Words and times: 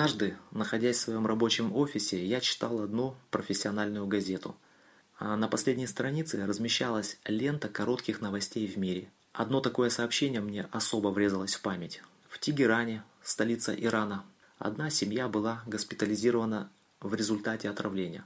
Однажды, 0.00 0.34
находясь 0.50 0.96
в 0.96 1.00
своем 1.00 1.26
рабочем 1.26 1.76
офисе, 1.76 2.24
я 2.24 2.40
читал 2.40 2.80
одну 2.80 3.16
профессиональную 3.30 4.06
газету. 4.06 4.56
А 5.18 5.36
на 5.36 5.46
последней 5.46 5.86
странице 5.86 6.42
размещалась 6.46 7.18
лента 7.26 7.68
коротких 7.68 8.22
новостей 8.22 8.66
в 8.66 8.78
мире. 8.78 9.10
Одно 9.34 9.60
такое 9.60 9.90
сообщение 9.90 10.40
мне 10.40 10.66
особо 10.72 11.08
врезалось 11.08 11.54
в 11.54 11.60
память. 11.60 12.00
В 12.30 12.38
Тегеране, 12.38 13.02
столица 13.22 13.74
Ирана, 13.74 14.24
одна 14.58 14.88
семья 14.88 15.28
была 15.28 15.62
госпитализирована 15.66 16.70
в 17.02 17.14
результате 17.14 17.68
отравления. 17.68 18.24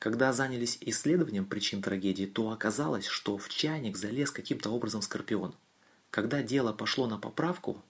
Когда 0.00 0.32
занялись 0.32 0.76
исследованием 0.80 1.44
причин 1.44 1.82
трагедии, 1.82 2.26
то 2.26 2.50
оказалось, 2.50 3.06
что 3.06 3.38
в 3.38 3.48
чайник 3.48 3.96
залез 3.96 4.32
каким-то 4.32 4.70
образом 4.70 5.02
скорпион. 5.02 5.54
Когда 6.10 6.42
дело 6.42 6.72
пошло 6.72 7.06
на 7.06 7.16
поправку, 7.16 7.80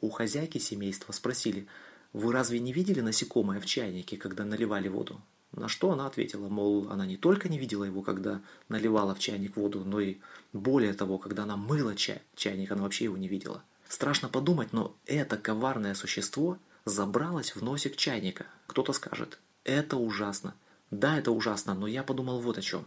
у 0.00 0.10
хозяйки 0.10 0.58
семейства 0.58 1.12
спросили, 1.12 1.68
«Вы 2.12 2.32
разве 2.32 2.58
не 2.60 2.72
видели 2.72 3.00
насекомое 3.00 3.60
в 3.60 3.66
чайнике, 3.66 4.16
когда 4.16 4.44
наливали 4.44 4.88
воду?» 4.88 5.20
На 5.52 5.66
что 5.68 5.90
она 5.90 6.06
ответила, 6.06 6.48
мол, 6.48 6.88
она 6.90 7.06
не 7.06 7.16
только 7.16 7.48
не 7.48 7.58
видела 7.58 7.84
его, 7.84 8.02
когда 8.02 8.40
наливала 8.68 9.14
в 9.14 9.18
чайник 9.18 9.56
воду, 9.56 9.84
но 9.84 9.98
и 9.98 10.18
более 10.52 10.94
того, 10.94 11.18
когда 11.18 11.42
она 11.42 11.56
мыла 11.56 11.96
чай, 11.96 12.22
чайник, 12.36 12.70
она 12.70 12.82
вообще 12.82 13.04
его 13.04 13.16
не 13.16 13.26
видела. 13.26 13.64
Страшно 13.88 14.28
подумать, 14.28 14.72
но 14.72 14.94
это 15.06 15.36
коварное 15.36 15.94
существо 15.94 16.58
забралось 16.84 17.56
в 17.56 17.62
носик 17.62 17.96
чайника. 17.96 18.46
Кто-то 18.68 18.92
скажет, 18.92 19.40
это 19.64 19.96
ужасно. 19.96 20.54
Да, 20.92 21.18
это 21.18 21.32
ужасно, 21.32 21.74
но 21.74 21.88
я 21.88 22.04
подумал 22.04 22.40
вот 22.40 22.58
о 22.58 22.62
чем. 22.62 22.86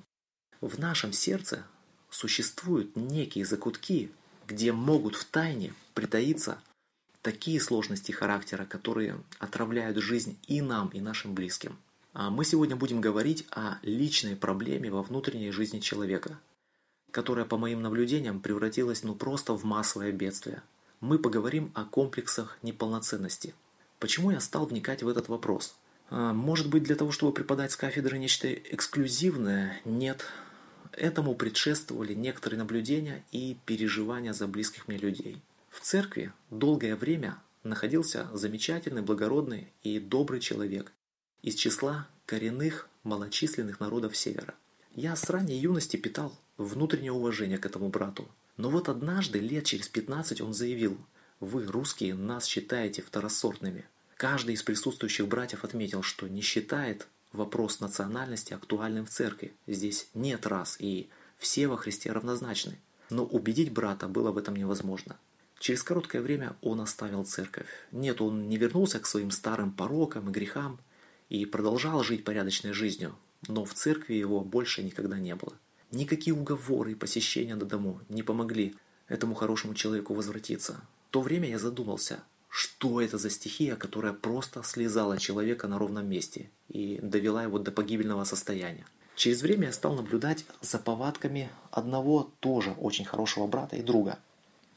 В 0.62 0.80
нашем 0.80 1.12
сердце 1.12 1.66
существуют 2.10 2.96
некие 2.96 3.46
закутки, 3.46 4.12
где 4.48 4.72
могут 4.72 5.16
в 5.16 5.26
тайне 5.26 5.74
притаиться 5.94 6.60
такие 7.24 7.60
сложности 7.60 8.12
характера, 8.12 8.66
которые 8.66 9.18
отравляют 9.40 9.98
жизнь 9.98 10.38
и 10.46 10.62
нам, 10.62 10.90
и 10.90 11.00
нашим 11.00 11.34
близким. 11.34 11.80
А 12.14 12.30
мы 12.30 12.46
сегодня 12.46 12.76
будем 12.76 13.02
говорить 13.02 13.48
о 13.50 13.80
личной 13.82 14.36
проблеме 14.36 14.92
во 14.92 15.02
внутренней 15.02 15.50
жизни 15.50 15.80
человека, 15.80 16.38
которая, 17.10 17.46
по 17.46 17.58
моим 17.58 17.82
наблюдениям, 17.82 18.40
превратилась 18.40 19.04
ну 19.04 19.16
просто 19.16 19.54
в 19.54 19.64
массовое 19.64 20.12
бедствие. 20.12 20.62
Мы 21.00 21.18
поговорим 21.18 21.72
о 21.74 21.86
комплексах 21.86 22.60
неполноценности. 22.62 23.56
Почему 24.00 24.30
я 24.30 24.40
стал 24.40 24.66
вникать 24.66 25.02
в 25.02 25.08
этот 25.08 25.28
вопрос? 25.30 25.76
А, 26.10 26.34
может 26.34 26.70
быть 26.70 26.84
для 26.84 26.96
того, 26.96 27.12
чтобы 27.12 27.32
преподать 27.32 27.72
с 27.72 27.78
кафедры 27.78 28.20
нечто 28.20 28.54
эксклюзивное? 28.54 29.82
Нет. 29.86 30.26
Этому 30.92 31.34
предшествовали 31.36 32.14
некоторые 32.14 32.60
наблюдения 32.60 33.24
и 33.32 33.58
переживания 33.66 34.34
за 34.34 34.48
близких 34.48 34.88
мне 34.88 34.98
людей. 34.98 35.42
В 35.74 35.82
церкви 35.82 36.32
долгое 36.52 36.96
время 36.96 37.42
находился 37.64 38.30
замечательный, 38.32 39.02
благородный 39.02 39.74
и 39.82 40.00
добрый 40.00 40.40
человек, 40.40 40.94
из 41.42 41.56
числа 41.56 42.08
коренных 42.28 42.88
малочисленных 43.04 43.80
народов 43.80 44.16
Севера. 44.16 44.54
Я 44.92 45.16
с 45.16 45.28
ранней 45.32 45.58
юности 45.58 45.98
питал 45.98 46.38
внутреннее 46.58 47.12
уважение 47.12 47.58
к 47.58 47.66
этому 47.66 47.90
брату. 47.90 48.30
Но 48.56 48.70
вот 48.70 48.88
однажды, 48.88 49.40
лет 49.40 49.66
через 49.66 49.88
15, 49.88 50.42
он 50.42 50.54
заявил, 50.54 50.96
«Вы, 51.40 51.66
русские, 51.66 52.14
нас 52.14 52.46
считаете 52.46 53.02
второсортными». 53.02 53.86
Каждый 54.16 54.54
из 54.54 54.62
присутствующих 54.62 55.28
братьев 55.28 55.64
отметил, 55.64 56.04
что 56.04 56.28
не 56.28 56.42
считает 56.42 57.08
вопрос 57.32 57.80
национальности 57.80 58.54
актуальным 58.54 59.08
в 59.08 59.10
церкви. 59.10 59.56
Здесь 59.66 60.08
нет 60.14 60.46
рас, 60.46 60.78
и 60.80 61.10
все 61.40 61.68
во 61.68 61.78
Христе 61.78 62.12
равнозначны. 62.12 62.78
Но 63.10 63.26
убедить 63.26 63.74
брата 63.74 64.08
было 64.08 64.32
в 64.32 64.38
этом 64.38 64.56
невозможно. 64.56 65.18
Через 65.64 65.82
короткое 65.82 66.22
время 66.22 66.58
он 66.62 66.82
оставил 66.82 67.24
церковь. 67.24 67.70
Нет, 67.94 68.20
он 68.20 68.50
не 68.50 68.58
вернулся 68.58 69.00
к 69.00 69.06
своим 69.06 69.32
старым 69.32 69.72
порокам 69.72 70.28
и 70.28 70.32
грехам, 70.34 70.78
и 71.30 71.46
продолжал 71.46 72.04
жить 72.04 72.26
порядочной 72.26 72.74
жизнью, 72.74 73.16
но 73.48 73.64
в 73.64 73.74
церкви 73.74 74.16
его 74.16 74.42
больше 74.42 74.84
никогда 74.84 75.18
не 75.18 75.36
было. 75.36 75.54
Никакие 75.90 76.36
уговоры 76.36 76.92
и 76.92 76.96
посещения 76.96 77.56
на 77.56 77.64
дому 77.64 78.02
не 78.10 78.24
помогли 78.24 78.76
этому 79.08 79.36
хорошему 79.36 79.74
человеку 79.74 80.14
возвратиться. 80.14 80.82
В 81.08 81.12
то 81.12 81.22
время 81.22 81.48
я 81.48 81.60
задумался, 81.60 82.20
что 82.50 83.00
это 83.00 83.18
за 83.18 83.30
стихия, 83.30 83.78
которая 83.78 84.12
просто 84.12 84.64
слезала 84.64 85.18
человека 85.18 85.70
на 85.70 85.80
ровном 85.80 86.10
месте 86.10 86.50
и 86.68 87.00
довела 87.02 87.42
его 87.42 87.58
до 87.58 87.72
погибельного 87.72 88.26
состояния. 88.26 88.86
Через 89.16 89.42
время 89.42 89.68
я 89.68 89.72
стал 89.72 89.96
наблюдать 89.96 90.44
за 90.60 90.78
повадками 90.78 91.50
одного 91.72 92.34
тоже 92.42 92.72
очень 92.72 93.06
хорошего 93.06 93.48
брата 93.48 93.78
и 93.78 93.82
друга, 93.82 94.20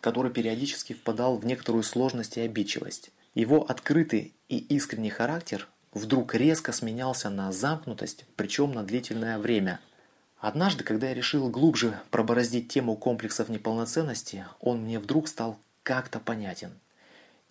который 0.06 0.30
периодически 0.30 0.92
впадал 0.92 1.36
в 1.36 1.44
некоторую 1.44 1.82
сложность 1.82 2.36
и 2.36 2.40
обидчивость. 2.40 3.10
Его 3.34 3.68
открытый 3.68 4.34
и 4.48 4.56
искренний 4.56 5.10
характер 5.10 5.66
вдруг 5.92 6.36
резко 6.36 6.70
сменялся 6.70 7.28
на 7.28 7.50
замкнутость, 7.50 8.24
причем 8.36 8.70
на 8.70 8.84
длительное 8.84 9.36
время. 9.40 9.80
Однажды, 10.38 10.84
когда 10.84 11.08
я 11.08 11.14
решил 11.14 11.48
глубже 11.48 11.98
пробороздить 12.12 12.68
тему 12.68 12.94
комплексов 12.94 13.48
неполноценности, 13.48 14.46
он 14.60 14.82
мне 14.82 15.00
вдруг 15.00 15.26
стал 15.26 15.58
как-то 15.82 16.20
понятен. 16.20 16.70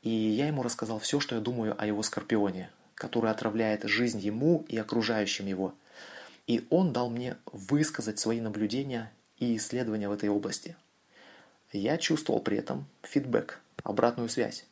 И 0.01 0.09
я 0.09 0.47
ему 0.47 0.63
рассказал 0.63 0.99
все, 0.99 1.19
что 1.19 1.35
я 1.35 1.41
думаю 1.41 1.75
о 1.77 1.85
его 1.85 2.03
скорпионе, 2.03 2.69
который 2.93 3.31
отравляет 3.31 3.83
жизнь 3.83 4.19
ему 4.19 4.63
и 4.69 4.77
окружающим 4.77 5.45
его. 5.45 5.73
И 6.47 6.65
он 6.69 6.93
дал 6.93 7.09
мне 7.09 7.35
высказать 7.51 8.17
свои 8.17 8.39
наблюдения 8.39 9.11
и 9.39 9.57
исследования 9.57 10.07
в 10.07 10.13
этой 10.13 10.29
области. 10.29 10.77
Я 11.71 11.97
чувствовал 11.97 12.41
при 12.41 12.57
этом 12.57 12.85
фидбэк, 13.03 13.59
обратную 13.83 14.29
связь. 14.29 14.65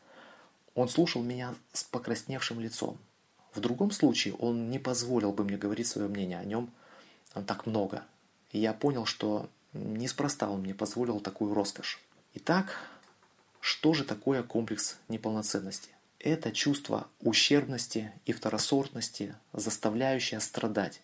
Он 0.76 0.90
слушал 0.90 1.22
меня 1.22 1.56
с 1.74 1.84
покрасневшим 1.84 2.60
лицом, 2.60 2.98
в 3.54 3.60
другом 3.60 3.92
случае 3.92 4.34
он 4.36 4.70
не 4.70 4.80
позволил 4.80 5.32
бы 5.32 5.44
мне 5.44 5.58
говорить 5.58 5.88
свое 5.88 6.08
мнение 6.08 6.40
о 6.40 6.44
нем 6.44 6.72
так 7.46 7.66
много. 7.66 8.04
И 8.52 8.60
я 8.60 8.74
понял, 8.74 9.06
что 9.06 9.50
неспроста 9.74 10.50
он 10.50 10.62
мне 10.62 10.74
позволил 10.74 11.20
такую 11.20 11.54
роскошь. 11.54 12.00
Итак, 12.34 12.76
что 13.60 13.94
же 13.94 14.04
такое 14.04 14.44
комплекс 14.44 14.98
неполноценности? 15.08 15.90
Это 16.20 16.52
чувство 16.52 17.08
ущербности 17.20 18.12
и 18.26 18.34
второсортности, 18.34 19.36
заставляющее 19.52 20.40
страдать. 20.40 21.02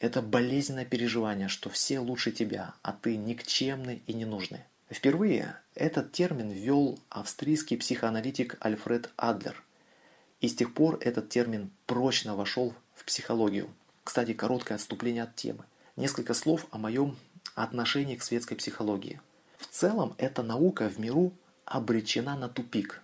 Это 0.00 0.22
болезненное 0.22 0.84
переживание, 0.84 1.48
что 1.48 1.70
все 1.70 1.98
лучше 1.98 2.30
тебя, 2.30 2.74
а 2.82 2.92
ты 2.92 3.16
никчемный 3.16 4.02
и 4.06 4.12
ненужный. 4.12 4.60
Впервые 4.90 5.56
этот 5.74 6.12
термин 6.12 6.50
ввел 6.50 6.98
австрийский 7.10 7.76
психоаналитик 7.76 8.56
Альфред 8.60 9.10
Адлер– 9.16 9.62
и 10.40 10.48
с 10.48 10.54
тех 10.54 10.72
пор 10.72 10.98
этот 11.00 11.28
термин 11.28 11.70
прочно 11.86 12.36
вошел 12.36 12.74
в 12.94 13.04
психологию. 13.04 13.68
Кстати, 14.04 14.32
короткое 14.32 14.74
отступление 14.74 15.24
от 15.24 15.34
темы. 15.34 15.64
Несколько 15.96 16.34
слов 16.34 16.66
о 16.70 16.78
моем 16.78 17.16
отношении 17.54 18.14
к 18.14 18.22
светской 18.22 18.54
психологии. 18.54 19.20
В 19.58 19.66
целом, 19.66 20.14
эта 20.18 20.42
наука 20.42 20.88
в 20.88 20.98
миру 20.98 21.32
обречена 21.64 22.36
на 22.36 22.48
тупик. 22.48 23.02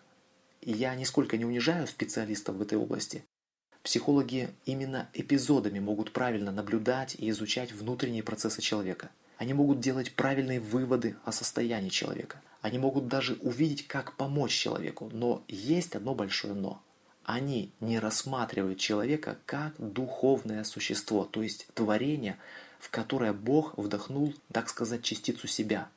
И 0.61 0.72
я 0.72 0.95
нисколько 0.95 1.37
не 1.37 1.45
унижаю 1.45 1.87
специалистов 1.89 2.56
в 2.56 2.62
этой 2.62 2.78
области. 2.78 3.25
Психологи 3.84 4.49
именно 4.65 5.11
эпизодами 5.12 5.78
могут 5.78 6.11
правильно 6.11 6.50
наблюдать 6.50 7.17
и 7.17 7.28
изучать 7.28 7.71
внутренние 7.71 8.22
процессы 8.22 8.62
человека. 8.62 9.11
Они 9.37 9.53
могут 9.53 9.78
делать 9.81 10.15
правильные 10.15 10.59
выводы 10.59 11.17
о 11.27 11.33
состоянии 11.33 11.91
человека. 11.91 12.41
Они 12.62 12.78
могут 12.78 13.09
даже 13.09 13.34
увидеть, 13.42 13.86
как 13.86 14.16
помочь 14.16 14.53
человеку. 14.53 15.10
Но 15.13 15.45
есть 15.48 15.95
одно 15.95 16.15
большое 16.15 16.54
«но». 16.54 16.83
Они 17.25 17.72
не 17.81 17.98
рассматривают 17.98 18.78
человека 18.78 19.36
как 19.45 19.75
духовное 19.77 20.65
существо, 20.65 21.25
то 21.25 21.42
есть 21.42 21.66
творение, 21.75 22.39
в 22.78 22.89
которое 22.89 23.34
Бог 23.34 23.77
вдохнул, 23.77 24.33
так 24.51 24.71
сказать, 24.71 25.03
частицу 25.03 25.47
себя. 25.47 25.91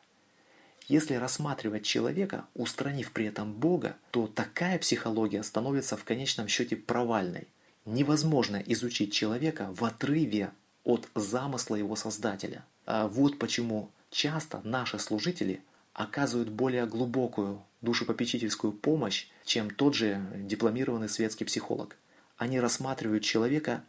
Если 0.90 1.14
рассматривать 1.16 1.86
человека, 1.86 2.46
устранив 2.54 3.14
при 3.14 3.28
этом 3.28 3.54
Бога, 3.54 3.96
то 4.12 4.28
такая 4.28 4.78
психология 4.78 5.44
становится 5.44 5.96
в 5.96 6.04
конечном 6.04 6.50
счете 6.50 6.76
провальной. 6.76 7.48
Невозможно 7.88 8.58
изучить 8.58 9.14
человека 9.14 9.70
в 9.72 9.86
отрыве 9.86 10.52
от 10.84 11.08
замысла 11.16 11.76
его 11.76 11.96
создателя. 11.96 12.66
А 12.86 13.08
вот 13.08 13.40
почему 13.40 13.90
часто 14.10 14.60
наши 14.66 15.00
служители 15.00 15.62
оказывают 15.94 16.50
более 16.50 16.86
глубокую 16.86 17.64
душепопечительскую 17.80 18.74
помощь, 18.74 19.28
чем 19.46 19.70
тот 19.70 19.96
же 19.96 20.22
дипломированный 20.36 21.08
светский 21.08 21.46
психолог. 21.46 21.96
Они 22.36 22.60
рассматривают 22.60 23.24
человека, 23.24 23.86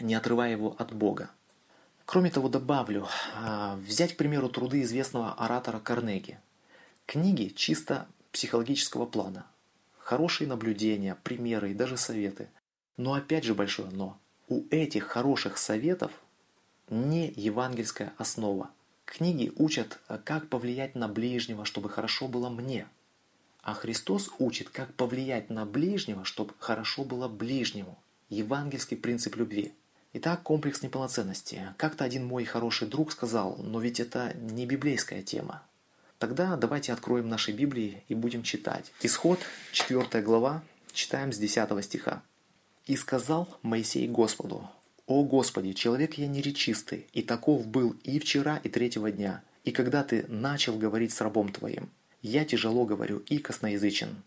не 0.00 0.14
отрывая 0.14 0.52
его 0.52 0.74
от 0.78 0.94
Бога. 0.94 1.30
Кроме 2.06 2.30
того, 2.30 2.48
добавлю, 2.48 3.06
а, 3.34 3.76
взять, 3.76 4.14
к 4.14 4.16
примеру, 4.16 4.48
труды 4.48 4.80
известного 4.80 5.34
оратора 5.34 5.78
Карнеги. 5.78 6.38
Книги 7.04 7.52
чисто 7.54 8.06
психологического 8.32 9.04
плана. 9.04 9.44
Хорошие 9.98 10.48
наблюдения, 10.48 11.18
примеры 11.22 11.72
и 11.72 11.74
даже 11.74 11.98
советы. 11.98 12.48
Но 12.96 13.14
опять 13.14 13.44
же 13.44 13.54
большое 13.54 13.90
«но». 13.90 14.18
У 14.48 14.64
этих 14.70 15.04
хороших 15.04 15.56
советов 15.56 16.12
не 16.88 17.32
евангельская 17.36 18.12
основа– 18.18 18.70
Книги 19.12 19.52
учат, 19.56 19.98
э, 20.08 20.18
как 20.24 20.48
повлиять 20.48 20.94
на 20.94 21.06
ближнего, 21.06 21.66
чтобы 21.66 21.90
хорошо 21.90 22.28
было 22.28 22.48
мне. 22.48 22.86
А 23.62 23.74
Христос 23.74 24.30
учит, 24.38 24.70
как 24.70 24.94
повлиять 24.94 25.50
на 25.50 25.66
ближнего, 25.66 26.24
чтобы 26.24 26.54
хорошо 26.58 27.04
было 27.04 27.28
ближнему. 27.28 27.98
Евангельский 28.30 28.96
принцип 28.96 29.36
любви. 29.36 29.74
Итак, 30.14 30.42
комплекс 30.42 30.80
неполноценности. 30.80 31.74
Как-то 31.76 32.04
один 32.04 32.24
мой 32.24 32.46
хороший 32.46 32.88
друг 32.88 33.12
сказал, 33.12 33.56
но 33.58 33.80
ведь 33.80 34.00
это 34.00 34.34
не 34.34 34.64
библейская 34.64 35.22
тема. 35.22 35.62
Тогда 36.18 36.56
давайте 36.56 36.94
откроем 36.94 37.28
наши 37.28 37.52
Библии 37.52 38.04
и 38.08 38.14
будем 38.14 38.42
читать. 38.42 38.92
Исход, 39.02 39.40
4 39.72 40.22
глава, 40.22 40.62
читаем 40.94 41.34
с 41.34 41.36
10 41.36 41.84
стиха. 41.84 42.22
«И 42.86 42.96
сказал 42.96 43.48
Моисей 43.62 44.08
Господу, 44.08 44.68
«О 45.06 45.24
Господи, 45.24 45.72
человек 45.72 46.14
я 46.14 46.26
неречистый, 46.26 47.06
и 47.12 47.22
таков 47.22 47.66
был 47.66 47.96
и 48.02 48.18
вчера, 48.18 48.56
и 48.56 48.68
третьего 48.68 49.10
дня, 49.10 49.42
и 49.64 49.70
когда 49.70 50.02
ты 50.02 50.24
начал 50.28 50.76
говорить 50.76 51.12
с 51.12 51.20
рабом 51.20 51.52
твоим, 51.52 51.90
я 52.22 52.44
тяжело 52.44 52.84
говорю 52.84 53.18
и 53.28 53.38
косноязычен». 53.38 54.22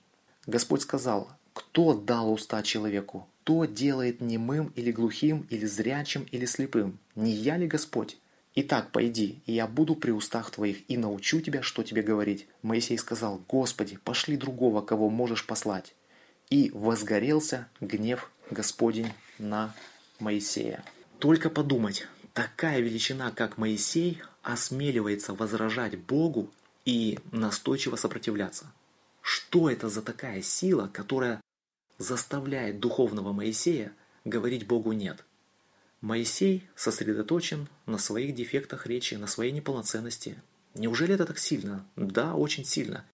Господь 0.48 0.82
сказал, 0.84 1.30
«Кто 1.54 1.94
дал 1.94 2.32
уста 2.32 2.62
человеку? 2.62 3.28
Кто 3.44 3.66
делает 3.66 4.22
немым 4.22 4.72
или 4.76 4.92
глухим, 4.92 5.46
или 5.50 5.66
зрячим, 5.66 6.28
или 6.32 6.46
слепым? 6.46 7.00
Не 7.16 7.32
я 7.32 7.58
ли 7.58 7.68
Господь?» 7.68 8.18
«Итак, 8.58 8.92
пойди, 8.92 9.42
и 9.46 9.52
я 9.52 9.68
буду 9.68 9.96
при 9.96 10.12
устах 10.12 10.50
твоих, 10.50 10.90
и 10.90 10.98
научу 10.98 11.42
тебя, 11.42 11.62
что 11.62 11.84
тебе 11.84 12.02
говорить». 12.02 12.48
Моисей 12.62 12.98
сказал, 12.98 13.42
«Господи, 13.50 13.98
пошли 14.04 14.38
другого, 14.38 14.82
кого 14.82 15.10
можешь 15.10 15.46
послать». 15.46 15.94
И 16.50 16.72
возгорелся 16.74 17.68
гнев 17.82 18.32
Господень 18.52 19.12
на 19.40 19.76
Моисея. 20.20 20.84
Только 21.20 21.50
подумать, 21.50 22.08
такая 22.34 22.80
величина, 22.80 23.32
как 23.32 23.58
Моисей, 23.58 24.22
осмеливается 24.44 25.34
возражать 25.34 25.98
Богу 25.98 26.52
и 26.86 27.20
настойчиво 27.32 27.96
сопротивляться. 27.96 28.72
Что 29.22 29.70
это 29.70 29.90
за 29.90 30.02
такая 30.04 30.42
сила, 30.44 30.88
которая 30.94 31.42
заставляет 31.98 32.80
духовного 32.80 33.34
Моисея 33.34 33.92
говорить 34.24 34.68
Богу 34.68 34.92
«нет»? 34.92 35.26
Моисей 36.02 36.68
сосредоточен 36.76 37.68
на 37.88 37.98
своих 37.98 38.36
дефектах 38.36 38.86
речи, 38.86 39.16
на 39.16 39.26
своей 39.26 39.52
неполноценности. 39.52 40.40
Неужели 40.76 41.16
это 41.16 41.26
так 41.26 41.40
сильно? 41.40 41.88
Да, 41.96 42.36
очень 42.36 42.66
сильно. 42.66 43.06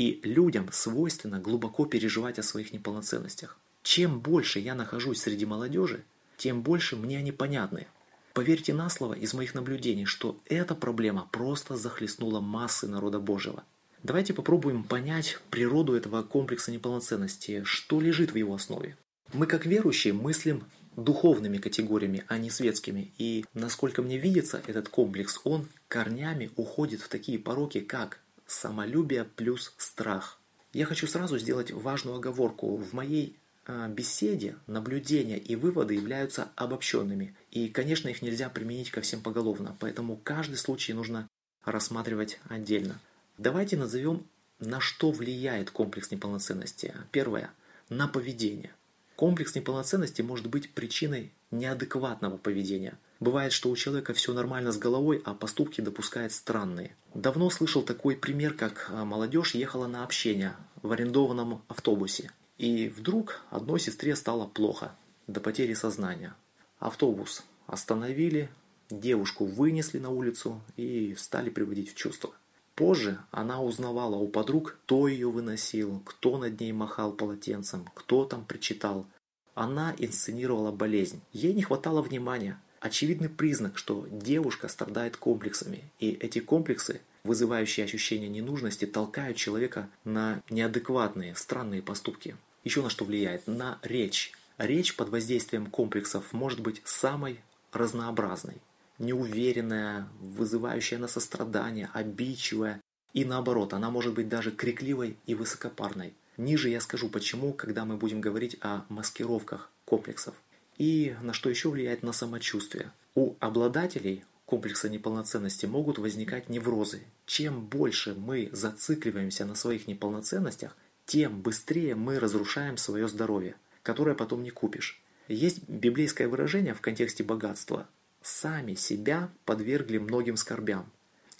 И 0.00 0.18
людям 0.24 0.66
свойственно 0.72 1.40
глубоко 1.40 1.84
переживать 1.84 2.38
о 2.38 2.42
своих 2.42 2.72
неполноценностях. 2.72 3.58
Чем 3.82 4.20
больше 4.20 4.58
я 4.58 4.74
нахожусь 4.74 5.20
среди 5.20 5.44
молодежи, 5.44 6.04
тем 6.38 6.62
больше 6.62 6.96
мне 6.96 7.18
они 7.18 7.32
понятны. 7.32 7.86
Поверьте 8.32 8.72
на 8.72 8.88
слово 8.88 9.12
из 9.12 9.34
моих 9.34 9.54
наблюдений, 9.54 10.06
что 10.06 10.40
эта 10.46 10.74
проблема 10.74 11.28
просто 11.30 11.76
захлестнула 11.76 12.40
массы 12.40 12.88
народа 12.88 13.20
Божьего. 13.20 13.62
Давайте 14.02 14.32
попробуем 14.32 14.84
понять 14.84 15.38
природу 15.50 15.92
этого 15.92 16.22
комплекса 16.22 16.72
неполноценности, 16.72 17.62
что 17.64 18.00
лежит 18.00 18.32
в 18.32 18.36
его 18.36 18.54
основе. 18.54 18.96
Мы 19.34 19.44
как 19.44 19.66
верующие 19.66 20.14
мыслим 20.14 20.64
духовными 20.96 21.58
категориями, 21.58 22.24
а 22.26 22.38
не 22.38 22.48
светскими. 22.48 23.12
И 23.18 23.44
насколько 23.52 24.00
мне 24.00 24.16
видится, 24.16 24.62
этот 24.66 24.88
комплекс, 24.88 25.38
он 25.44 25.68
корнями 25.88 26.50
уходит 26.56 27.02
в 27.02 27.08
такие 27.08 27.38
пороки, 27.38 27.80
как 27.80 28.20
самолюбие 28.50 29.24
плюс 29.24 29.72
страх. 29.76 30.40
Я 30.72 30.86
хочу 30.86 31.06
сразу 31.06 31.38
сделать 31.38 31.70
важную 31.70 32.16
оговорку. 32.16 32.76
В 32.76 32.92
моей 32.92 33.36
а, 33.66 33.88
беседе 33.88 34.56
наблюдения 34.66 35.38
и 35.38 35.56
выводы 35.56 35.94
являются 35.94 36.48
обобщенными. 36.56 37.34
И, 37.50 37.68
конечно, 37.68 38.08
их 38.08 38.22
нельзя 38.22 38.48
применить 38.48 38.90
ко 38.90 39.00
всем 39.00 39.20
поголовно, 39.20 39.76
поэтому 39.78 40.16
каждый 40.16 40.56
случай 40.56 40.92
нужно 40.92 41.28
рассматривать 41.64 42.40
отдельно. 42.48 43.00
Давайте 43.38 43.76
назовем, 43.76 44.26
на 44.58 44.80
что 44.80 45.10
влияет 45.10 45.70
комплекс 45.70 46.10
неполноценности. 46.10 46.94
Первое– 47.12 47.50
на 47.88 48.08
поведение. 48.08 48.74
Комплекс 49.16 49.54
неполноценности 49.54 50.22
может 50.22 50.46
быть 50.46 50.72
причиной 50.72 51.32
неадекватного 51.50 52.36
поведения. 52.36 52.98
Бывает, 53.20 53.52
что 53.52 53.68
у 53.70 53.76
человека 53.76 54.14
все 54.14 54.32
нормально 54.32 54.72
с 54.72 54.78
головой, 54.78 55.22
а 55.26 55.34
поступки 55.34 55.82
допускает 55.82 56.32
странные. 56.32 56.96
Давно 57.14 57.50
слышал 57.50 57.82
такой 57.82 58.16
пример, 58.16 58.54
как 58.54 58.90
а, 58.90 59.04
молодежь 59.04 59.54
ехала 59.54 59.86
на 59.86 60.04
общение 60.04 60.56
в 60.82 60.90
арендованном 60.90 61.62
автобусе. 61.68 62.32
И 62.56 62.88
вдруг 62.88 63.42
одной 63.50 63.78
сестре 63.78 64.16
стало 64.16 64.46
плохо, 64.46 64.96
до 65.26 65.40
потери 65.40 65.74
сознания. 65.74 66.34
Автобус 66.78 67.44
остановили, 67.66 68.48
девушку 68.88 69.44
вынесли 69.44 69.98
на 69.98 70.08
улицу 70.08 70.62
и 70.76 71.14
стали 71.16 71.50
приводить 71.50 71.92
в 71.92 71.94
чувство. 71.94 72.30
Позже 72.74 73.18
она 73.30 73.62
узнавала 73.62 74.16
у 74.16 74.28
подруг, 74.28 74.78
кто 74.84 75.06
ее 75.06 75.30
выносил, 75.30 76.00
кто 76.06 76.38
над 76.38 76.58
ней 76.58 76.72
махал 76.72 77.12
полотенцем, 77.12 77.86
кто 77.94 78.24
там 78.24 78.46
причитал. 78.46 79.06
Она 79.54 79.94
инсценировала 79.98 80.72
болезнь. 80.72 81.20
Ей 81.34 81.52
не 81.52 81.62
хватало 81.62 82.00
внимания. 82.00 82.58
Очевидный 82.80 83.28
признак, 83.28 83.78
что 83.78 84.06
девушка 84.10 84.68
страдает 84.68 85.16
комплексами, 85.16 85.84
и 85.98 86.10
эти 86.12 86.40
комплексы 86.40 87.00
вызывающие 87.24 87.84
ощущение 87.84 88.28
ненужности, 88.28 88.86
толкают 88.86 89.36
человека 89.36 89.88
на 90.04 90.42
неадекватные, 90.50 91.34
странные 91.34 91.82
поступки. 91.82 92.36
Еще 92.64 92.82
на 92.82 92.90
что 92.90 93.04
влияет? 93.04 93.46
На 93.46 93.78
речь. 93.82 94.32
Речь 94.58 94.94
под 94.96 95.08
воздействием 95.08 95.66
комплексов 95.66 96.32
может 96.32 96.60
быть 96.60 96.82
самой 96.84 97.40
разнообразной. 97.72 98.56
Неуверенная, 98.98 100.08
вызывающая 100.20 100.98
на 100.98 101.08
сострадание, 101.08 101.88
обидчивая. 101.94 102.80
И 103.14 103.24
наоборот, 103.24 103.72
она 103.72 103.90
может 103.90 104.14
быть 104.14 104.28
даже 104.28 104.50
крикливой 104.50 105.16
и 105.26 105.34
высокопарной. 105.34 106.14
Ниже 106.36 106.68
я 106.68 106.80
скажу 106.80 107.08
почему, 107.08 107.52
когда 107.52 107.84
мы 107.84 107.96
будем 107.96 108.20
говорить 108.20 108.56
о 108.60 108.84
маскировках 108.88 109.70
комплексов. 109.84 110.34
И 110.80 111.14
на 111.20 111.34
что 111.34 111.50
еще 111.50 111.68
влияет 111.68 112.02
на 112.02 112.14
самочувствие. 112.14 112.90
У 113.14 113.34
обладателей 113.38 114.24
комплекса 114.46 114.88
неполноценности 114.88 115.66
могут 115.66 115.98
возникать 115.98 116.48
неврозы. 116.48 117.02
Чем 117.26 117.66
больше 117.66 118.14
мы 118.14 118.48
зацикливаемся 118.52 119.44
на 119.44 119.54
своих 119.56 119.86
неполноценностях, 119.86 120.74
тем 121.04 121.42
быстрее 121.42 121.96
мы 121.96 122.18
разрушаем 122.18 122.78
свое 122.78 123.08
здоровье, 123.08 123.56
которое 123.82 124.14
потом 124.14 124.42
не 124.42 124.48
купишь. 124.48 125.02
Есть 125.28 125.68
библейское 125.68 126.28
выражение 126.28 126.72
в 126.72 126.80
контексте 126.80 127.24
богатства 127.24 127.86
«сами 128.22 128.72
себя 128.72 129.28
подвергли 129.44 129.98
многим 129.98 130.38
скорбям». 130.38 130.90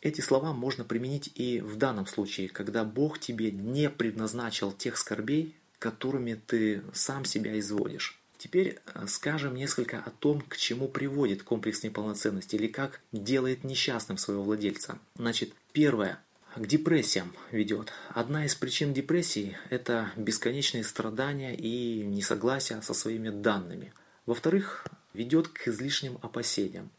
Эти 0.02 0.20
слова 0.20 0.52
можно 0.52 0.84
применить 0.84 1.32
и 1.34 1.62
в 1.62 1.76
данном 1.76 2.06
случае, 2.06 2.50
когда 2.50 2.84
Бог 2.84 3.18
тебе 3.18 3.50
не 3.50 3.88
предназначил 3.88 4.70
тех 4.70 4.98
скорбей, 4.98 5.56
которыми 5.78 6.34
ты 6.34 6.82
сам 6.92 7.24
себя 7.24 7.58
изводишь. 7.58 8.19
Теперь 8.40 8.78
э, 8.94 9.06
скажем 9.06 9.54
несколько 9.54 9.98
о 9.98 10.08
том, 10.08 10.40
к 10.40 10.56
чему 10.56 10.88
приводит 10.88 11.42
комплекс 11.42 11.82
неполноценности 11.82 12.56
или 12.56 12.68
как 12.68 13.02
делает 13.12 13.64
несчастным 13.64 14.16
своего 14.16 14.42
владельца. 14.44 14.98
Значит, 15.14 15.52
первое 15.74 16.18
к 16.56 16.66
депрессиям 16.66 17.34
ведет. 17.52 17.92
Одна 18.08 18.46
из 18.46 18.54
причин 18.54 18.94
депрессии– 18.94 19.58
это 19.68 20.10
бесконечные 20.16 20.84
страдания 20.84 21.54
и 21.54 22.02
несогласие 22.02 22.80
со 22.80 22.94
своими 22.94 23.28
данными. 23.28 23.92
Во-вторых, 24.24 24.86
ведет 25.12 25.48
к 25.48 25.68
излишним 25.68 26.18
опасениям. 26.22 26.90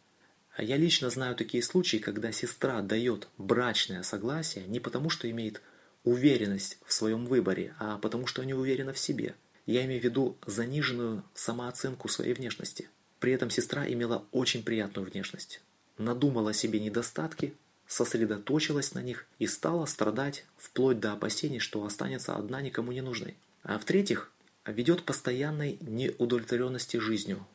Я 0.60 0.78
лично 0.78 1.10
знаю 1.10 1.36
такие 1.36 1.64
случаи, 1.64 1.98
когда 1.98 2.32
сестра 2.32 2.82
дает 2.82 3.28
брачное 3.40 4.04
согласие 4.04 4.68
не 4.68 4.80
потому, 4.80 5.10
что 5.10 5.28
имеет 5.28 5.64
уверенность 6.04 6.78
в 6.86 6.94
своем 6.94 7.26
выборе, 7.26 7.74
а 7.80 7.98
потому 7.98 8.28
что 8.28 8.44
не 8.44 8.54
уверена 8.54 8.94
в 8.94 9.00
себе. 9.00 9.34
Я 9.66 9.86
имею 9.86 10.02
в 10.02 10.04
виду 10.04 10.38
заниженную 10.46 11.24
самооценку 11.34 12.08
своей 12.08 12.34
внешности. 12.34 12.90
При 13.20 13.32
этом 13.32 13.50
сестра 13.50 13.88
имела 13.88 14.26
очень 14.32 14.64
приятную 14.64 15.10
внешность. 15.10 15.62
Надумала 15.98 16.54
себе 16.54 16.80
недостатки, 16.80 17.54
сосредоточилась 17.88 18.94
на 18.94 19.02
них 19.02 19.28
и 19.38 19.48
стала 19.48 19.86
страдать 19.86 20.46
вплоть 20.58 21.00
до 21.00 21.14
опасений, 21.14 21.60
что 21.60 21.86
останется 21.86 22.36
одна 22.36 22.62
никому 22.62 22.92
не 22.92 23.02
нужной. 23.02 23.36
А 23.64 23.78
в-третьих, 23.78 24.32
ведет 24.66 25.04
постоянной 25.04 25.78
неудовлетворенности 25.82 26.98
жизнью. 26.98 27.46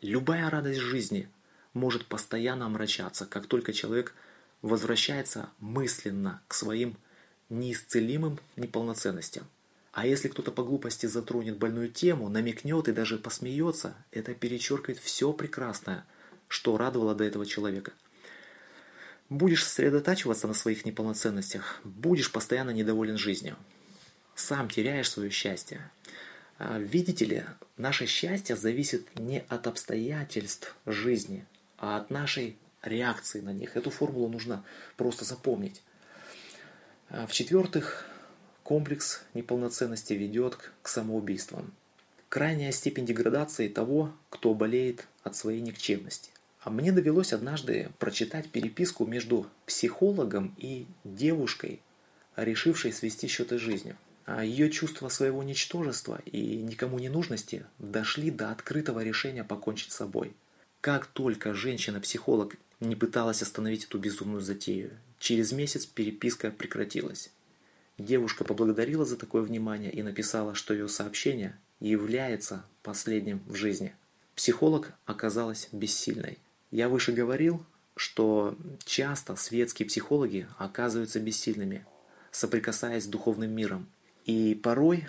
Любая 0.00 0.48
радость 0.50 0.80
жизни 0.80 1.28
может 1.72 2.06
постоянно 2.06 2.66
омрачаться, 2.66 3.26
как 3.26 3.46
только 3.46 3.72
человек 3.72 4.14
возвращается 4.62 5.50
мысленно 5.58 6.42
к 6.48 6.54
своим 6.54 6.96
неисцелимым 7.48 8.38
неполноценностям. 8.56 9.46
А 9.94 10.06
если 10.06 10.28
кто-то 10.28 10.52
по 10.52 10.62
глупости 10.62 11.06
затронет 11.06 11.56
больную 11.56 11.88
тему, 11.88 12.28
намекнет 12.28 12.88
и 12.88 12.92
даже 12.92 13.16
посмеется, 13.16 13.96
это 14.10 14.34
перечеркивает 14.34 14.98
все 14.98 15.32
прекрасное, 15.32 16.04
что 16.48 16.76
радовало 16.76 17.14
до 17.14 17.24
этого 17.24 17.46
человека– 17.46 17.92
Будешь 19.30 19.64
сосредотачиваться 19.64 20.46
на 20.46 20.54
своих 20.54 20.84
неполноценностях, 20.84 21.80
будешь 21.82 22.30
постоянно 22.30 22.70
недоволен 22.70 23.16
жизнью. 23.16 23.56
Сам 24.34 24.68
теряешь 24.68 25.10
свое 25.10 25.30
счастье. 25.30 25.90
А, 26.58 26.78
видите 26.78 27.24
ли, 27.24 27.44
наше 27.78 28.06
счастье 28.06 28.54
зависит 28.54 29.18
не 29.18 29.42
от 29.48 29.66
обстоятельств 29.66 30.76
жизни, 30.84 31.46
а 31.78 31.96
от 31.96 32.10
нашей 32.10 32.58
реакции 32.82 33.40
на 33.40 33.50
них. 33.50 33.76
Эту 33.76 33.90
формулу 33.90 34.28
нужно 34.28 34.62
просто 34.96 35.24
запомнить. 35.24 35.82
А, 37.08 37.26
в-четвертых, 37.26 38.06
комплекс 38.64 39.22
неполноценности 39.34 40.14
ведет 40.14 40.72
к 40.82 40.88
самоубийствам. 40.88 41.72
Крайняя 42.28 42.72
степень 42.72 43.06
деградации 43.06 43.68
того, 43.68 44.12
кто 44.30 44.54
болеет 44.54 45.06
от 45.22 45.36
своей 45.36 45.60
никчемности. 45.60 46.30
А 46.60 46.70
мне 46.70 46.90
довелось 46.90 47.32
однажды 47.32 47.90
прочитать 47.98 48.48
переписку 48.48 49.06
между 49.06 49.46
психологом 49.66 50.54
и 50.56 50.86
девушкой, 51.04 51.80
решившей 52.36 52.92
свести 52.92 53.28
счеты 53.28 53.58
с 53.58 53.60
жизнью. 53.60 53.96
А 54.24 54.42
ее 54.42 54.70
чувство 54.70 55.10
своего 55.10 55.42
ничтожества 55.42 56.20
и 56.24 56.56
никому 56.56 56.98
не 56.98 57.10
нужности 57.10 57.66
дошли 57.78 58.30
до 58.30 58.50
открытого 58.50 59.04
решения 59.04 59.44
покончить 59.44 59.92
с 59.92 59.96
собой. 59.96 60.32
Как 60.80 61.06
только 61.06 61.52
женщина-психолог 61.52 62.56
не 62.80 62.96
пыталась 62.96 63.42
остановить 63.42 63.84
эту 63.84 63.98
безумную 63.98 64.40
затею, 64.40 64.90
через 65.18 65.52
месяц 65.52 65.84
переписка 65.84 66.50
прекратилась. 66.50 67.30
Девушка 67.98 68.44
поблагодарила 68.44 69.04
за 69.04 69.16
такое 69.16 69.42
внимание 69.42 69.92
и 69.92 70.02
написала, 70.02 70.54
что 70.54 70.74
ее 70.74 70.88
сообщение 70.88 71.56
является 71.78 72.64
последним 72.82 73.42
в 73.46 73.54
жизни. 73.54 73.94
Психолог 74.34 74.92
оказалась 75.06 75.68
бессильной. 75.70 76.38
Я 76.72 76.88
выше 76.88 77.12
говорил, 77.12 77.64
что 77.96 78.56
часто 78.84 79.36
светские 79.36 79.86
психологи 79.86 80.48
оказываются 80.58 81.20
бессильными, 81.20 81.86
соприкасаясь 82.32 83.04
с 83.04 83.08
духовным 83.08 83.52
миром. 83.52 83.86
И 84.24 84.58
порой 84.60 85.06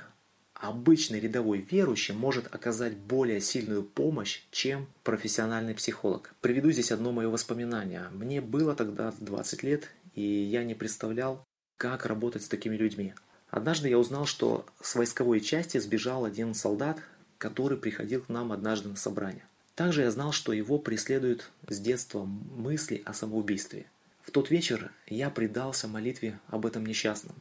обычный 0.53 1.19
рядовой 1.19 1.65
верующий 1.69 2.13
может 2.13 2.53
оказать 2.53 2.95
более 2.95 3.41
сильную 3.41 3.83
помощь, 3.83 4.41
чем 4.51 4.87
профессиональный 5.03 5.73
психолог. 5.73 6.35
Приведу 6.41 6.71
здесь 6.71 6.91
одно 6.91 7.11
мое 7.11 7.29
воспоминание. 7.29 8.09
Мне 8.11 8.41
было 8.41 8.75
тогда 8.75 9.13
20 9.19 9.63
лет, 9.63 9.89
и 10.13 10.21
я 10.21 10.63
не 10.63 10.75
представлял, 10.75 11.43
как 11.77 12.05
работать 12.05 12.43
с 12.43 12.47
такими 12.47 12.75
людьми. 12.75 13.13
Однажды 13.49 13.89
я 13.89 13.97
узнал, 13.97 14.25
что 14.25 14.65
с 14.81 14.95
войсковой 14.95 15.39
части 15.39 15.77
сбежал 15.77 16.25
один 16.25 16.53
солдат, 16.53 16.99
который 17.37 17.77
приходил 17.77 18.21
к 18.21 18.29
нам 18.29 18.51
однажды 18.51 18.89
на 18.89 18.95
собрание. 18.95 19.45
Также 19.75 20.01
я 20.01 20.11
знал, 20.11 20.31
что 20.31 20.53
его 20.53 20.79
преследуют 20.79 21.51
с 21.67 21.79
детства 21.79 22.23
мысли 22.25 23.01
о 23.05 23.13
самоубийстве. 23.13 23.85
В 24.21 24.31
тот 24.31 24.49
вечер 24.49 24.91
я 25.07 25.29
предался 25.29 25.87
молитве 25.87 26.39
об 26.47 26.65
этом 26.65 26.85
несчастном. 26.85 27.35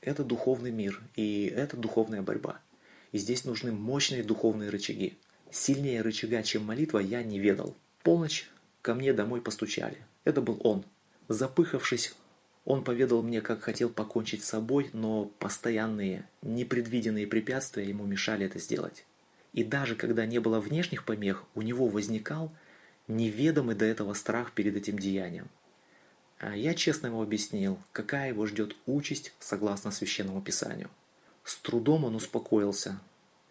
Это 0.00 0.22
духовный 0.22 0.70
мир, 0.70 1.00
и 1.14 1.46
это 1.46 1.76
духовная 1.76 2.22
борьба. 2.22 2.60
И 3.12 3.18
здесь 3.18 3.44
нужны 3.44 3.72
мощные 3.72 4.22
духовные 4.22 4.70
рычаги. 4.70 5.16
Сильнее 5.50 6.02
рычага, 6.02 6.42
чем 6.42 6.64
молитва, 6.64 6.98
я 6.98 7.22
не 7.22 7.38
ведал. 7.38 7.74
Полночь 8.02 8.50
ко 8.82 8.94
мне 8.94 9.12
домой 9.12 9.40
постучали. 9.40 9.98
Это 10.24 10.42
был 10.42 10.60
он. 10.62 10.84
Запыхавшись, 11.28 12.14
он 12.66 12.82
поведал 12.82 13.22
мне, 13.22 13.40
как 13.40 13.62
хотел 13.62 13.88
покончить 13.88 14.42
с 14.42 14.48
собой, 14.48 14.90
но 14.92 15.26
постоянные, 15.38 16.28
непредвиденные 16.42 17.28
препятствия 17.28 17.84
ему 17.88 18.04
мешали 18.04 18.44
это 18.44 18.58
сделать. 18.58 19.06
И 19.52 19.62
даже 19.62 19.94
когда 19.94 20.26
не 20.26 20.40
было 20.40 20.58
внешних 20.58 21.04
помех, 21.04 21.44
у 21.54 21.62
него 21.62 21.86
возникал 21.86 22.52
неведомый 23.06 23.76
до 23.76 23.84
этого 23.84 24.14
страх 24.14 24.50
перед 24.50 24.76
этим 24.76 24.98
деянием. 24.98 25.48
А 26.40 26.56
я 26.56 26.74
честно 26.74 27.06
ему 27.06 27.22
объяснил, 27.22 27.78
какая 27.92 28.30
его 28.30 28.44
ждет 28.46 28.74
участь 28.84 29.32
согласно 29.38 29.92
Священному 29.92 30.42
Писанию. 30.42 30.90
С 31.44 31.56
трудом 31.58 32.04
он 32.04 32.16
успокоился. 32.16 32.98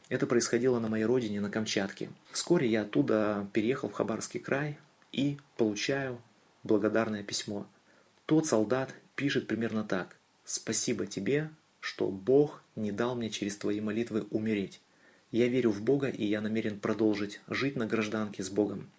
Это 0.09 0.27
происходило 0.27 0.77
на 0.79 0.89
моей 0.89 1.05
родине, 1.05 1.39
на 1.39 1.49
Камчатке. 1.49 2.09
Вскоре 2.31 2.67
я 2.67 2.81
оттуда 2.81 3.47
переехал 3.53 3.87
в 3.87 3.93
Хабаровский 3.93 4.41
край 4.41 4.77
и 5.13 5.37
получаю 5.55 6.21
благодарное 6.63 7.23
письмо. 7.23 7.65
Тот 8.25 8.45
солдат 8.45 8.93
пишет 9.15 9.47
примерно 9.47 9.83
так. 9.83 10.17
«Спасибо 10.43 11.07
тебе, 11.07 11.49
что 11.79 12.07
Бог 12.07 12.61
не 12.75 12.91
дал 12.91 13.15
мне 13.15 13.29
через 13.29 13.57
твои 13.57 13.81
молитвы 13.81 14.27
умереть. 14.29 14.81
Я 15.31 15.47
верю 15.47 15.71
в 15.71 15.81
Бога, 15.81 16.07
и 16.07 16.25
я 16.25 16.41
намерен 16.41 16.79
продолжить 16.79 17.41
жить 17.47 17.75
на 17.75 17.87
гражданке 17.87 18.43
с 18.43 18.49
Богом». 18.49 18.89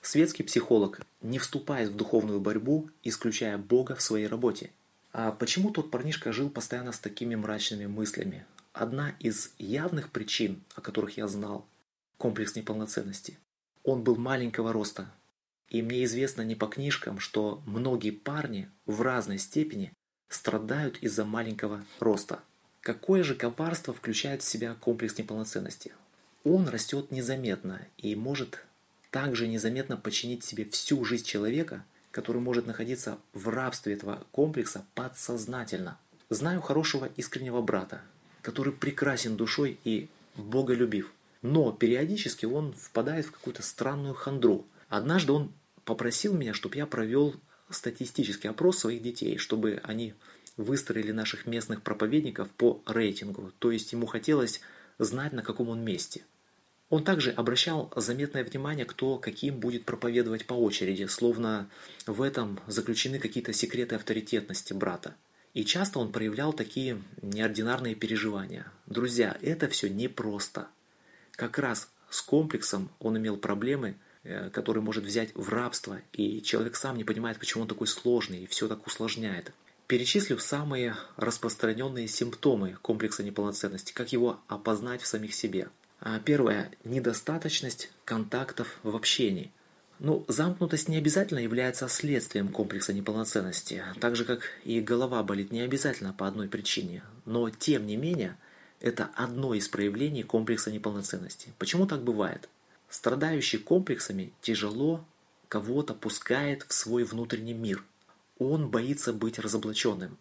Светский 0.00 0.42
психолог 0.42 1.00
не 1.20 1.38
вступает 1.38 1.90
в 1.90 1.96
духовную 1.96 2.40
борьбу, 2.40 2.90
исключая 3.04 3.56
Бога 3.56 3.94
в 3.94 4.02
своей 4.02 4.26
работе. 4.26 4.70
А 5.12 5.30
почему 5.30 5.70
тот 5.70 5.92
парнишка 5.92 6.32
жил 6.32 6.50
постоянно 6.50 6.90
с 6.90 6.98
такими 6.98 7.36
мрачными 7.36 7.86
мыслями? 7.86 8.44
Одна 8.72 9.14
из 9.20 9.52
явных 9.58 10.10
причин, 10.10 10.60
о 10.74 10.80
которых 10.80 11.16
я 11.18 11.28
знал, 11.28 11.66
комплекс 12.16 12.56
неполноценности. 12.56 13.38
Он 13.84 14.02
был 14.02 14.16
маленького 14.16 14.72
роста, 14.72 15.12
и 15.72 15.80
мне 15.80 16.04
известно 16.04 16.42
не 16.42 16.54
по 16.54 16.66
книжкам, 16.66 17.18
что 17.18 17.62
многие 17.64 18.10
парни 18.10 18.68
в 18.84 19.00
разной 19.00 19.38
степени 19.38 19.90
страдают 20.28 20.98
из-за 20.98 21.24
маленького 21.24 21.82
роста. 21.98 22.40
Какое 22.82 23.24
же 23.24 23.34
коварство 23.34 23.94
включает 23.94 24.42
в 24.42 24.44
себя 24.44 24.74
комплекс 24.74 25.16
неполноценности? 25.16 25.92
Он 26.44 26.68
растет 26.68 27.10
незаметно 27.10 27.80
и 27.96 28.14
может 28.14 28.62
также 29.10 29.48
незаметно 29.48 29.96
подчинить 29.96 30.44
себе 30.44 30.66
всю 30.66 31.06
жизнь 31.06 31.24
человека, 31.24 31.84
который 32.10 32.42
может 32.42 32.66
находиться 32.66 33.16
в 33.32 33.48
рабстве 33.48 33.94
этого 33.94 34.26
комплекса 34.30 34.84
подсознательно. 34.94 35.98
Знаю 36.28 36.60
хорошего 36.60 37.08
искреннего 37.16 37.62
брата, 37.62 38.02
который 38.42 38.74
прекрасен 38.74 39.36
душой 39.36 39.78
и 39.84 40.10
боголюбив, 40.36 41.14
но 41.40 41.72
периодически 41.72 42.44
он 42.44 42.74
впадает 42.74 43.24
в 43.24 43.30
какую-то 43.30 43.62
странную 43.62 44.12
хандру. 44.12 44.66
Однажды 44.90 45.32
он 45.32 45.50
попросил 45.84 46.34
меня, 46.34 46.54
чтобы 46.54 46.76
я 46.76 46.86
провел 46.86 47.34
статистический 47.70 48.48
опрос 48.48 48.78
своих 48.78 49.02
детей, 49.02 49.38
чтобы 49.38 49.80
они 49.84 50.14
выстроили 50.56 51.12
наших 51.12 51.46
местных 51.46 51.82
проповедников 51.82 52.50
по 52.50 52.82
рейтингу, 52.86 53.52
то 53.58 53.70
есть 53.70 53.92
ему 53.92 54.06
хотелось 54.06 54.60
знать, 54.98 55.32
на 55.32 55.42
каком 55.42 55.70
он 55.70 55.82
месте. 55.82 56.22
Он 56.90 57.04
также 57.04 57.30
обращал 57.30 57.90
заметное 57.96 58.44
внимание, 58.44 58.84
кто 58.84 59.16
каким 59.16 59.58
будет 59.58 59.86
проповедовать 59.86 60.46
по 60.46 60.52
очереди, 60.52 61.06
словно 61.06 61.70
в 62.06 62.20
этом 62.20 62.60
заключены 62.66 63.18
какие-то 63.18 63.54
секреты 63.54 63.94
авторитетности 63.94 64.74
брата. 64.74 65.14
И 65.54 65.64
часто 65.64 65.98
он 65.98 66.12
проявлял 66.12 66.52
такие 66.52 67.02
неординарные 67.22 67.94
переживания. 67.94 68.70
Друзья, 68.86 69.38
это 69.40 69.68
все 69.68 69.88
непросто. 69.88 70.68
Как 71.32 71.58
раз 71.58 71.90
с 72.10 72.20
комплексом 72.20 72.90
он 72.98 73.16
имел 73.16 73.38
проблемы– 73.38 73.96
который 74.52 74.82
может 74.82 75.04
взять 75.04 75.34
в 75.34 75.48
рабство, 75.48 76.00
и 76.12 76.42
человек 76.42 76.76
сам 76.76 76.96
не 76.96 77.04
понимает, 77.04 77.38
почему 77.38 77.62
он 77.62 77.68
такой 77.68 77.86
сложный, 77.86 78.44
и 78.44 78.46
все 78.46 78.68
так 78.68 78.86
усложняет. 78.86 79.52
Перечислю 79.88 80.38
самые 80.38 80.96
распространенные 81.16 82.08
симптомы 82.08 82.78
комплекса 82.80 83.22
неполноценности, 83.22 83.92
как 83.92 84.12
его 84.12 84.40
опознать 84.48 85.02
в 85.02 85.06
самих 85.06 85.34
себе. 85.34 85.68
А, 86.00 86.18
первое– 86.18 86.70
недостаточность 86.84 87.90
контактов 88.04 88.78
в 88.82 88.96
общении. 88.96 89.52
Ну, 89.98 90.24
замкнутость 90.26 90.88
не 90.88 90.96
обязательно 90.96 91.38
является 91.38 91.86
следствием 91.88 92.48
комплекса 92.48 92.92
неполноценности, 92.92 93.84
так 94.00 94.16
же 94.16 94.24
как 94.24 94.40
и 94.64 94.80
голова 94.80 95.22
болит 95.22 95.52
не 95.52 95.60
обязательно 95.60 96.12
по 96.12 96.26
одной 96.26 96.48
причине, 96.48 97.04
но 97.24 97.50
тем 97.50 97.86
не 97.86 97.96
менее 97.96 98.36
это 98.80 99.10
одно 99.14 99.54
из 99.54 99.68
проявлений 99.68 100.24
комплекса 100.24 100.72
неполноценности. 100.72 101.52
Почему 101.58 101.86
так 101.86 102.02
бывает? 102.02 102.48
Страдающий 102.92 103.56
комплексами 103.56 104.34
тяжело 104.42 105.02
кого-то 105.48 105.94
пускает 105.94 106.66
в 106.68 106.74
свой 106.74 107.04
внутренний 107.04 107.54
мир. 107.54 107.82
Он 108.38 108.68
боится 108.68 109.14
быть 109.14 109.38
разоблаченным. 109.38 110.18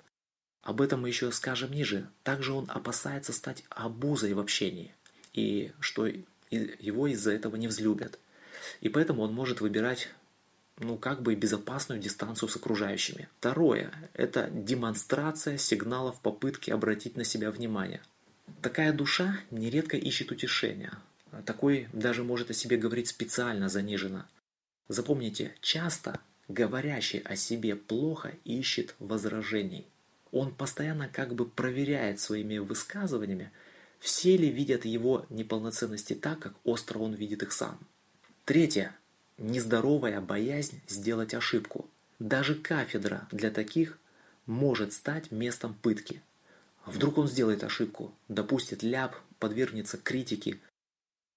Об 0.61 0.79
этом 0.79 1.01
мы 1.01 1.09
еще 1.09 1.33
скажем 1.33 1.73
ниже. 1.73 2.07
Также 2.23 2.53
он 2.53 2.67
опасается 2.69 3.33
стать 3.33 3.65
обузой 3.69 4.33
в 4.33 4.39
общении, 4.39 4.95
и 5.33 5.73
что 5.81 6.07
его 6.49 7.07
из-за 7.07 7.33
этого 7.33 7.57
не 7.57 7.67
взлюбят. 7.67 8.17
И 8.79 8.87
поэтому 8.87 9.23
он 9.23 9.33
может 9.33 9.59
выбирать 9.59 10.07
ну, 10.77 10.97
как 10.97 11.21
бы 11.21 11.35
безопасную 11.35 11.99
дистанцию 11.99 12.47
с 12.47 12.55
окружающими. 12.55 13.27
Второе– 13.39 13.91
это 14.13 14.49
демонстрация 14.49 15.57
сигналов 15.57 16.21
попытки 16.21 16.71
обратить 16.71 17.17
на 17.17 17.25
себя 17.25 17.51
внимание. 17.51 18.01
Такая 18.61 18.93
душа 18.93 19.41
нередко 19.51 19.97
ищет 19.97 20.31
утешения, 20.31 20.93
такой 21.45 21.87
даже 21.93 22.23
может 22.23 22.49
о 22.49 22.53
себе 22.53 22.77
говорить 22.77 23.07
специально 23.07 23.69
заниженно. 23.69 24.27
Запомните, 24.87 25.55
часто 25.61 26.19
говорящий 26.47 27.19
о 27.19 27.35
себе 27.35 27.75
плохо 27.75 28.33
ищет 28.43 28.95
возражений. 28.99 29.87
Он 30.31 30.53
постоянно 30.53 31.07
как 31.07 31.33
бы 31.35 31.45
проверяет 31.45 32.19
своими 32.19 32.57
высказываниями, 32.57 33.51
все 33.99 34.35
ли 34.35 34.49
видят 34.49 34.85
его 34.85 35.25
неполноценности 35.29 36.13
так, 36.13 36.39
как 36.39 36.55
остро 36.63 36.99
он 36.99 37.13
видит 37.13 37.43
их 37.43 37.51
сам. 37.51 37.79
Третье. 38.45 38.95
Нездоровая 39.37 40.21
боязнь 40.21 40.81
сделать 40.87 41.33
ошибку. 41.33 41.89
Даже 42.19 42.55
кафедра 42.55 43.27
для 43.31 43.51
таких 43.51 43.97
может 44.45 44.93
стать 44.93 45.31
местом 45.31 45.73
пытки. 45.73 46.21
Вдруг 46.85 47.17
он 47.17 47.27
сделает 47.27 47.63
ошибку, 47.63 48.13
допустит 48.27 48.83
ляп, 48.83 49.15
подвергнется 49.39 49.97
критике, 49.97 50.59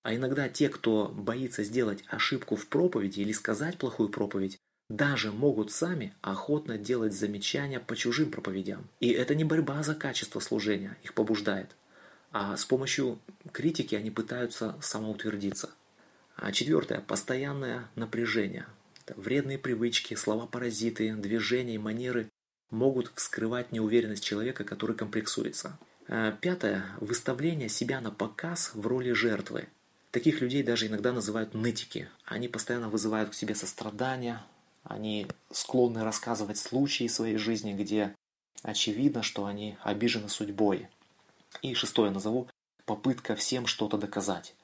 а 0.04 0.14
иногда 0.14 0.50
те, 0.50 0.68
кто 0.68 1.08
боится 1.08 1.64
сделать 1.64 2.04
ошибку 2.08 2.56
в 2.56 2.66
проповеди 2.68 3.20
или 3.20 3.32
сказать 3.32 3.78
плохую 3.78 4.11
проповедь, 4.11 4.61
даже 4.90 5.32
могут 5.32 5.73
сами 5.73 6.14
охотно 6.20 6.76
делать 6.76 7.14
замечания 7.14 7.80
по 7.80 7.96
чужим 7.96 8.30
проповедям. 8.30 8.87
И 9.00 9.11
это 9.11 9.34
не 9.34 9.44
борьба 9.44 9.82
за 9.82 9.94
качество 9.94 10.40
служения 10.40 10.99
их 11.02 11.14
побуждает, 11.14 11.75
а 12.32 12.54
с 12.54 12.66
помощью 12.66 13.18
критики 13.50 13.94
они 13.94 14.11
пытаются 14.11 14.76
самоутвердиться. 14.82 15.70
А 16.37 16.52
четвертое– 16.52 17.00
постоянное 17.06 17.88
напряжение. 17.94 18.66
Это 19.06 19.18
вредные 19.18 19.56
привычки, 19.56 20.12
слова-паразиты, 20.14 21.14
движения 21.14 21.76
и 21.76 21.78
манеры 21.78 22.28
могут 22.70 23.11
вскрывать 23.14 23.73
неуверенность 23.73 24.25
человека, 24.25 24.64
который 24.64 24.96
комплексуется. 24.96 25.78
А 26.08 26.32
пятое– 26.32 26.84
выставление 27.00 27.70
себя 27.70 28.02
на 28.02 28.11
показ 28.11 28.73
в 28.75 28.87
роли 28.87 29.12
жертвы. 29.12 29.68
Таких 30.14 30.40
людей 30.40 30.62
даже 30.62 30.87
иногда 30.87 31.12
называют 31.12 31.54
нытики. 31.54 32.09
Они 32.25 32.47
постоянно 32.47 32.88
вызывают 32.88 33.30
к 33.30 33.35
себе 33.35 33.56
сострадание, 33.56 34.40
они 34.85 35.26
склонны 35.50 36.04
рассказывать 36.04 36.56
случаи 36.56 37.09
своей 37.09 37.37
жизни, 37.37 37.73
где 37.73 38.14
очевидно, 38.62 39.25
что 39.25 39.44
они 39.44 39.76
обижены 39.83 40.28
судьбой. 40.28 40.87
И 41.62 41.75
шестое 41.75 42.12
назову– 42.12 42.47
попытка 42.87 43.35
всем 43.35 43.66
что-то 43.66 43.99
доказать. 43.99 44.54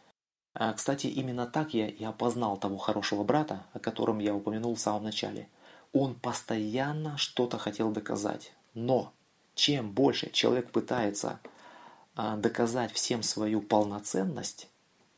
А, 0.55 0.73
кстати, 0.73 1.09
именно 1.09 1.49
так 1.49 1.75
я 1.75 1.89
и 1.89 2.05
опознал 2.05 2.57
того 2.57 2.79
хорошего 2.79 3.25
брата, 3.25 3.67
о 3.73 3.81
котором 3.81 4.21
я 4.21 4.37
упомянул 4.37 4.77
в 4.77 4.81
самом 4.81 5.03
начале. 5.03 5.49
Он 5.93 6.15
постоянно 6.15 7.19
что-то 7.19 7.59
хотел 7.59 7.91
доказать. 7.91 8.53
Но 8.75 9.13
чем 9.57 9.91
больше 9.91 10.31
человек 10.31 10.71
пытается 10.71 11.41
а, 12.15 12.37
доказать 12.37 12.93
всем 12.93 13.25
свою 13.25 13.61
полноценность, 13.61 14.70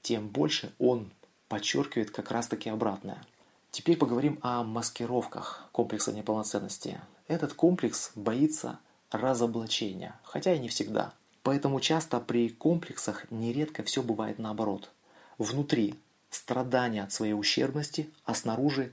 тем 0.03 0.29
больше 0.29 0.73
он 0.79 1.11
подчеркивает 1.49 2.11
как 2.11 2.31
раз-таки 2.31 2.69
обратное. 2.69 3.25
Теперь 3.71 3.97
поговорим 3.97 4.39
о 4.43 4.63
маскировках 4.65 5.69
комплекса 5.73 6.13
неполноценности. 6.13 7.01
Этот 7.27 7.55
комплекс 7.55 8.13
боится 8.15 8.79
разоблачения, 9.11 10.19
хотя 10.25 10.55
и 10.55 10.59
не 10.59 10.69
всегда. 10.69 11.15
Поэтому 11.43 11.81
часто 11.81 12.21
при 12.21 12.51
комплексах 12.51 13.31
нередко 13.31 13.83
все 13.83 14.03
бывает 14.03 14.39
наоборот. 14.39 14.91
Внутри 15.39 15.95
страдания 16.31 17.03
от 17.03 17.13
своей 17.13 17.33
ущербности, 17.33 18.11
а 18.25 18.35
снаружи 18.35 18.93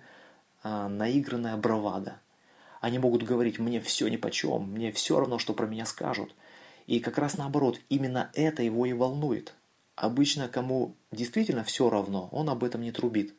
э, 0.64 0.88
наигранная 0.88 1.58
бравада. 1.58 2.20
Они 2.82 2.98
могут 2.98 3.24
говорить 3.24 3.60
«мне 3.60 3.82
все 3.82 4.08
нипочем, 4.08 4.72
мне 4.72 4.92
все 4.92 5.20
равно, 5.20 5.40
что 5.40 5.54
про 5.54 5.68
меня 5.68 5.86
скажут». 5.86 6.34
И 6.88 7.00
как 7.00 7.18
раз 7.18 7.38
наоборот, 7.38 7.80
именно 7.90 8.32
это 8.34 8.64
его 8.64 8.86
и 8.86 8.94
волнует. 8.94 9.54
Обычно 10.00 10.48
кому 10.48 10.96
действительно 11.12 11.66
все 11.66 11.90
равно, 11.90 12.30
он 12.32 12.50
об 12.50 12.64
этом 12.64 12.82
не 12.82 12.94
трубит. 12.94 13.34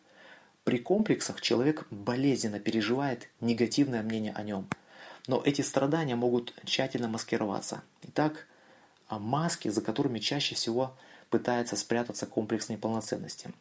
При 0.63 0.79
комплексах 0.79 1.41
человек 1.41 1.87
болезненно 1.91 2.61
переживает 2.61 3.31
негативное 3.41 4.03
мнение 4.03 4.35
о 4.35 4.43
нем. 4.43 4.69
Но 5.27 5.41
эти 5.43 5.63
страдания 5.63 6.17
могут 6.17 6.53
тщательно 6.67 7.09
маскироваться. 7.09 7.83
Итак, 8.03 8.47
а 9.09 9.19
маски, 9.19 9.69
за 9.71 9.81
которыми 9.81 10.19
чаще 10.19 10.55
всего 10.55 10.95
пытается 11.31 11.77
спрятаться 11.77 12.27
комплекс 12.27 12.69
неполноценности. 12.69 13.55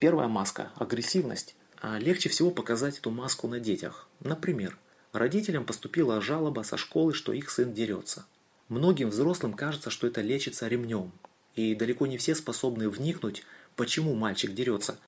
Первая 0.00 0.26
маска– 0.26 0.72
агрессивность. 0.74 1.54
А 1.80 1.96
легче 2.00 2.28
всего 2.28 2.50
показать 2.50 2.98
эту 2.98 3.12
маску 3.12 3.46
на 3.46 3.60
детях. 3.60 4.08
Например, 4.18 4.76
родителям 5.12 5.64
поступила 5.64 6.20
жалоба 6.20 6.62
со 6.62 6.76
школы, 6.76 7.14
что 7.14 7.32
их 7.32 7.50
сын 7.50 7.72
дерется. 7.72 8.26
Многим 8.68 9.10
взрослым 9.10 9.52
кажется, 9.52 9.90
что 9.90 10.08
это 10.08 10.22
лечится 10.22 10.66
ремнем. 10.66 11.12
И 11.54 11.74
далеко 11.74 12.06
не 12.06 12.16
все 12.18 12.34
способны 12.34 12.88
вникнуть, 12.88 13.44
почему 13.76 14.14
мальчик 14.14 14.54
дерется. 14.54 14.98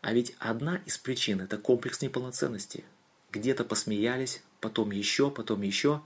А 0.00 0.12
ведь 0.12 0.34
одна 0.38 0.76
из 0.86 0.98
причин– 0.98 1.40
это 1.42 1.58
комплекс 1.58 2.00
неполноценности. 2.00 2.84
Где-то 3.32 3.64
посмеялись, 3.64 4.42
потом 4.60 4.90
еще, 4.90 5.30
потом 5.30 5.62
еще. 5.62 6.02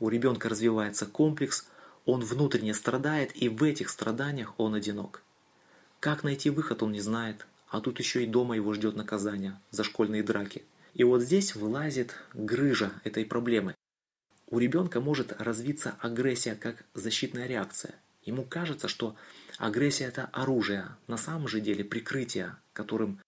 У 0.00 0.08
ребенка 0.08 0.48
развивается 0.48 1.06
комплекс, 1.06 1.66
он 2.04 2.22
внутренне 2.22 2.74
страдает, 2.74 3.30
и 3.34 3.48
в 3.48 3.62
этих 3.62 3.88
страданиях 3.88 4.54
он 4.58 4.74
одинок. 4.74 5.22
Как 6.00 6.22
найти 6.22 6.50
выход, 6.50 6.82
он 6.82 6.92
не 6.92 7.00
знает, 7.00 7.46
а 7.68 7.80
тут 7.80 7.98
еще 7.98 8.22
и 8.22 8.26
дома 8.26 8.54
его 8.54 8.72
ждет 8.74 8.96
наказание 8.96 9.58
за 9.70 9.84
школьные 9.84 10.22
драки. 10.22 10.64
И 10.94 11.04
вот 11.04 11.22
здесь 11.22 11.54
вылазит 11.54 12.14
грыжа 12.32 12.92
этой 13.04 13.24
проблемы. 13.24 13.74
У 14.48 14.58
ребенка 14.58 15.00
может 15.00 15.32
развиться 15.40 15.96
агрессия 16.00 16.54
как 16.54 16.84
защитная 16.94 17.46
реакция. 17.46 17.94
Ему 18.26 18.44
кажется, 18.44 18.88
что 18.88 19.16
агрессия– 19.56 20.04
это 20.06 20.28
оружие, 20.32 20.96
на 21.06 21.16
самом 21.16 21.46
же 21.46 21.60
деле 21.60 21.84
прикрытие, 21.84 22.56
которым 22.72 23.20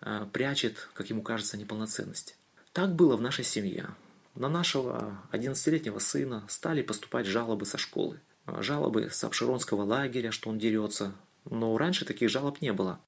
э, 0.00 0.26
прячет, 0.32 0.88
как 0.94 1.10
ему 1.10 1.22
кажется, 1.22 1.58
неполноценность. 1.58 2.38
Так 2.72 2.94
было 2.94 3.16
в 3.16 3.20
нашей 3.20 3.44
семье. 3.44 3.90
На 4.36 4.48
нашего 4.48 5.20
11-летнего 5.32 5.98
сына 5.98 6.44
стали 6.48 6.82
поступать 6.82 7.26
жалобы 7.26 7.66
со 7.66 7.78
школы. 7.78 8.20
Жалобы 8.46 9.10
с 9.10 9.24
обширонского 9.24 9.82
лагеря, 9.82 10.30
что 10.30 10.50
он 10.50 10.58
дерется. 10.58 11.14
Но 11.44 11.76
раньше 11.76 12.04
таких 12.04 12.30
жалоб 12.30 12.60
не 12.60 12.72
было. 12.72 13.00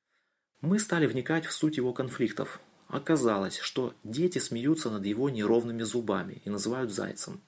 Мы 0.61 0.80
стали 0.80 1.06
вникать 1.06 1.46
в 1.46 1.52
суть 1.52 1.76
его 1.76 1.92
конфликтов. 1.92 2.61
Оказалось, 2.88 3.59
что 3.59 3.94
дети 4.02 4.38
смеются 4.38 4.90
над 4.90 5.04
его 5.04 5.30
неровными 5.30 5.82
зубами 5.82 6.42
и 6.44 6.50
называют 6.50 6.92
зайцем. 6.92 7.40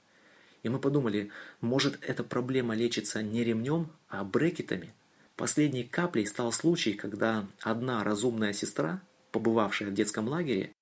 И 0.68 0.70
мы 0.70 0.78
подумали, 0.78 1.30
может 1.62 1.98
эта 2.02 2.22
проблема 2.22 2.74
лечится 2.74 3.22
не 3.22 3.42
ремнем, 3.42 3.90
а 4.06 4.22
брекетами. 4.22 4.92
Последней 5.34 5.82
каплей 5.82 6.26
стал 6.26 6.52
случай, 6.52 6.92
когда 6.92 7.46
одна 7.62 8.04
разумная 8.04 8.52
сестра, 8.52 9.00
побывавшая 9.32 9.88
в 9.88 9.94
детском 9.94 10.28
лагере 10.28 10.72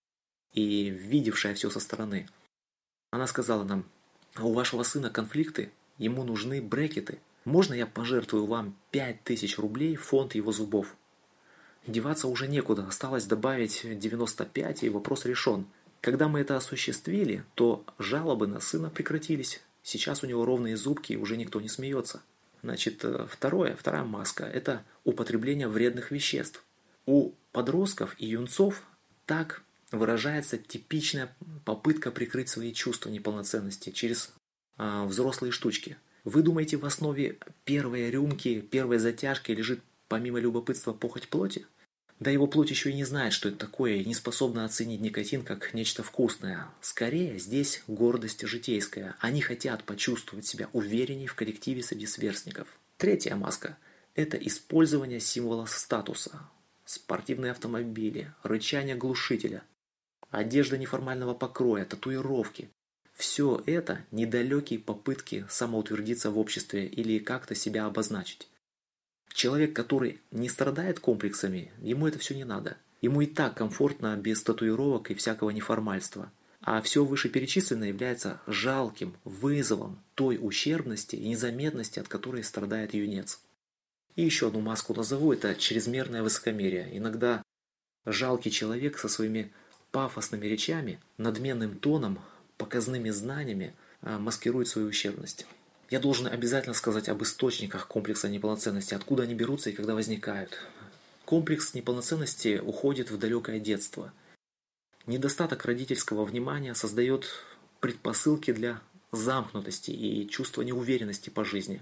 и 0.52 0.90
видевшая 0.90 1.54
все 1.54 1.70
со 1.70 1.78
стороны, 1.78 2.26
она 3.12 3.28
сказала 3.28 3.62
нам, 3.62 3.84
у 4.40 4.52
вашего 4.52 4.82
сына 4.82 5.08
конфликты, 5.08 5.70
ему 5.98 6.24
нужны 6.24 6.60
брекеты. 6.60 7.20
Можно 7.44 7.74
я 7.74 7.86
пожертвую 7.86 8.46
вам 8.46 8.74
5000 8.90 9.56
рублей 9.58 9.94
в 9.94 10.02
фонд 10.02 10.34
его 10.34 10.50
зубов? 10.50 10.96
Деваться 11.86 12.26
уже 12.26 12.48
некуда, 12.48 12.88
осталось 12.88 13.26
добавить 13.26 13.82
95 13.84 14.82
и 14.82 14.88
вопрос 14.88 15.26
решен. 15.26 15.64
Когда 16.00 16.26
мы 16.26 16.40
это 16.40 16.56
осуществили, 16.56 17.44
то 17.54 17.84
жалобы 18.00 18.48
на 18.48 18.58
сына 18.58 18.90
прекратились. 18.90 19.62
Сейчас 19.86 20.24
у 20.24 20.26
него 20.26 20.44
ровные 20.44 20.76
зубки 20.76 21.12
и 21.12 21.16
уже 21.16 21.36
никто 21.36 21.60
не 21.60 21.68
смеется. 21.68 22.20
Значит, 22.64 23.04
э, 23.04 23.24
второе, 23.30 23.76
вторая 23.76 24.02
маска– 24.02 24.42
это 24.52 24.84
употребление 25.04 25.68
вредных 25.68 26.10
веществ. 26.10 26.64
У 27.06 27.34
подростков 27.52 28.16
и 28.18 28.26
юнцов 28.26 28.82
так 29.26 29.62
выражается 29.92 30.58
типичная 30.58 31.36
попытка 31.64 32.10
прикрыть 32.10 32.48
свои 32.48 32.72
чувства 32.72 33.10
неполноценности 33.10 33.90
через 33.90 34.34
э, 34.76 35.04
взрослые 35.04 35.52
штучки. 35.52 35.98
Вы 36.24 36.42
думаете, 36.42 36.78
в 36.78 36.84
основе 36.84 37.38
первой 37.64 38.10
рюмки, 38.10 38.62
первой 38.62 38.98
затяжки 38.98 39.52
лежит 39.52 39.84
помимо 40.08 40.40
любопытства 40.40 40.94
похоть 40.94 41.28
плоти? 41.28 41.64
Да 42.18 42.30
его 42.30 42.46
плоть 42.46 42.70
еще 42.70 42.90
и 42.90 42.94
не 42.94 43.04
знает, 43.04 43.34
что 43.34 43.48
это 43.50 43.58
такое, 43.58 43.96
и 43.96 44.04
не 44.04 44.14
способна 44.14 44.64
оценить 44.64 45.02
никотин 45.02 45.42
как 45.42 45.74
нечто 45.74 46.02
вкусное. 46.02 46.68
Скорее, 46.80 47.38
здесь 47.38 47.82
гордость 47.86 48.46
житейская. 48.46 49.16
Они 49.20 49.42
хотят 49.42 49.84
почувствовать 49.84 50.46
себя 50.46 50.68
увереннее 50.72 51.28
в 51.28 51.34
коллективе 51.34 51.82
среди 51.82 52.06
сверстников. 52.06 52.68
Третья 52.96 53.36
маска– 53.36 53.76
это 54.14 54.38
использование 54.38 55.20
символа 55.20 55.66
статуса. 55.66 56.40
Спортивные 56.86 57.52
автомобили, 57.52 58.32
рычание 58.42 58.94
глушителя, 58.94 59.62
одежда 60.30 60.78
неформального 60.78 61.34
покроя, 61.34 61.84
татуировки. 61.84 62.70
Все 63.12 63.62
это 63.66 64.04
недалекие 64.10 64.78
попытки 64.78 65.44
самоутвердиться 65.50 66.30
в 66.30 66.38
обществе 66.38 66.86
или 66.86 67.18
как-то 67.18 67.54
себя 67.54 67.84
обозначить. 67.84 68.48
Человек, 69.36 69.76
который 69.76 70.18
не 70.30 70.48
страдает 70.48 70.98
комплексами, 70.98 71.70
ему 71.82 72.08
это 72.08 72.18
все 72.18 72.34
не 72.34 72.44
надо. 72.44 72.78
Ему 73.02 73.20
и 73.20 73.26
так 73.26 73.54
комфортно 73.54 74.16
без 74.16 74.42
татуировок 74.42 75.10
и 75.10 75.14
всякого 75.14 75.50
неформальства. 75.50 76.32
А 76.62 76.80
все 76.80 77.04
вышеперечисленное 77.04 77.88
является 77.88 78.40
жалким 78.46 79.14
вызовом 79.24 80.02
той 80.14 80.38
ущербности 80.40 81.16
и 81.16 81.28
незаметности, 81.28 81.98
от 81.98 82.08
которой 82.08 82.42
страдает 82.44 82.94
юнец. 82.94 83.38
И 84.14 84.24
еще 84.24 84.48
одну 84.48 84.62
маску 84.62 84.94
назову, 84.94 85.34
это 85.34 85.54
чрезмерное 85.54 86.22
высокомерие. 86.22 86.96
Иногда 86.96 87.42
жалкий 88.06 88.50
человек 88.50 88.96
со 88.96 89.10
своими 89.10 89.52
пафосными 89.90 90.46
речами, 90.46 90.98
надменным 91.18 91.78
тоном, 91.78 92.20
показными 92.56 93.10
знаниями 93.10 93.74
а, 94.00 94.18
маскирует 94.18 94.68
свою 94.68 94.88
ущербность. 94.88 95.46
Я 95.88 96.00
должен 96.00 96.26
обязательно 96.26 96.74
сказать 96.74 97.08
об 97.08 97.22
источниках 97.22 97.86
комплекса 97.86 98.28
неполноценности, 98.28 98.94
откуда 98.94 99.22
они 99.22 99.34
берутся 99.34 99.70
и 99.70 99.72
когда 99.72 99.94
возникают. 99.94 100.58
Комплекс 101.24 101.74
неполноценности 101.74 102.60
уходит 102.64 103.10
в 103.10 103.18
далекое 103.18 103.60
детство. 103.60 104.12
Недостаток 105.06 105.64
родительского 105.64 106.24
внимания 106.24 106.74
создает 106.74 107.28
предпосылки 107.80 108.52
для 108.52 108.80
замкнутости 109.12 109.92
и 109.92 110.28
чувства 110.28 110.62
неуверенности 110.62 111.30
по 111.30 111.44
жизни. 111.44 111.80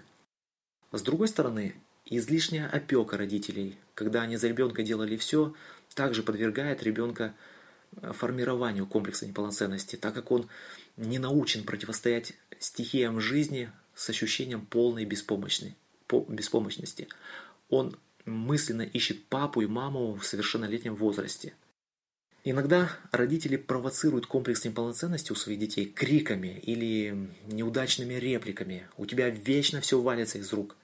С 0.92 1.00
другой 1.00 1.28
стороны, 1.28 1.74
излишняя 2.04 2.68
опека 2.68 3.16
родителей, 3.16 3.78
когда 3.94 4.22
они 4.22 4.36
за 4.36 4.48
ребенка 4.48 4.82
делали 4.82 5.16
все, 5.16 5.54
также 5.94 6.22
подвергает 6.22 6.82
ребенка 6.82 7.34
формированию 8.02 8.86
комплекса 8.86 9.26
неполноценности, 9.26 9.96
так 9.96 10.14
как 10.14 10.30
он 10.30 10.48
не 10.98 11.18
научен 11.18 11.64
противостоять 11.64 12.34
стихиям 12.60 13.20
жизни 13.20 13.70
с 13.94 14.08
ощущением 14.10 14.66
полной 14.66 15.04
беспомощности. 15.04 17.08
Он 17.68 17.96
мысленно 18.24 18.82
ищет 18.82 19.24
папу 19.26 19.62
и 19.62 19.66
маму 19.66 20.14
в 20.14 20.24
совершеннолетнем 20.24 20.94
возрасте. 20.94 21.54
Иногда 22.46 22.90
родители 23.10 23.56
провоцируют 23.56 24.26
комплекс 24.26 24.64
неполноценности 24.64 25.32
у 25.32 25.34
своих 25.34 25.58
детей 25.58 25.86
криками 25.86 26.60
или 26.62 27.30
неудачными 27.46 28.14
репликами. 28.14 28.86
У 28.98 29.06
тебя 29.06 29.30
вечно 29.30 29.80
все 29.80 29.98
валится 29.98 30.38
из 30.38 30.52
рук. 30.52 30.76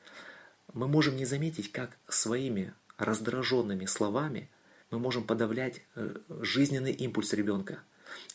Мы 0.72 0.88
можем 0.88 1.16
не 1.16 1.26
заметить, 1.26 1.70
как 1.70 1.98
своими 2.08 2.72
раздраженными 2.96 3.84
словами 3.84 4.48
мы 4.90 4.98
можем 4.98 5.24
подавлять 5.24 5.82
э, 5.94 6.16
жизненный 6.40 6.92
импульс 6.92 7.34
ребенка. 7.34 7.80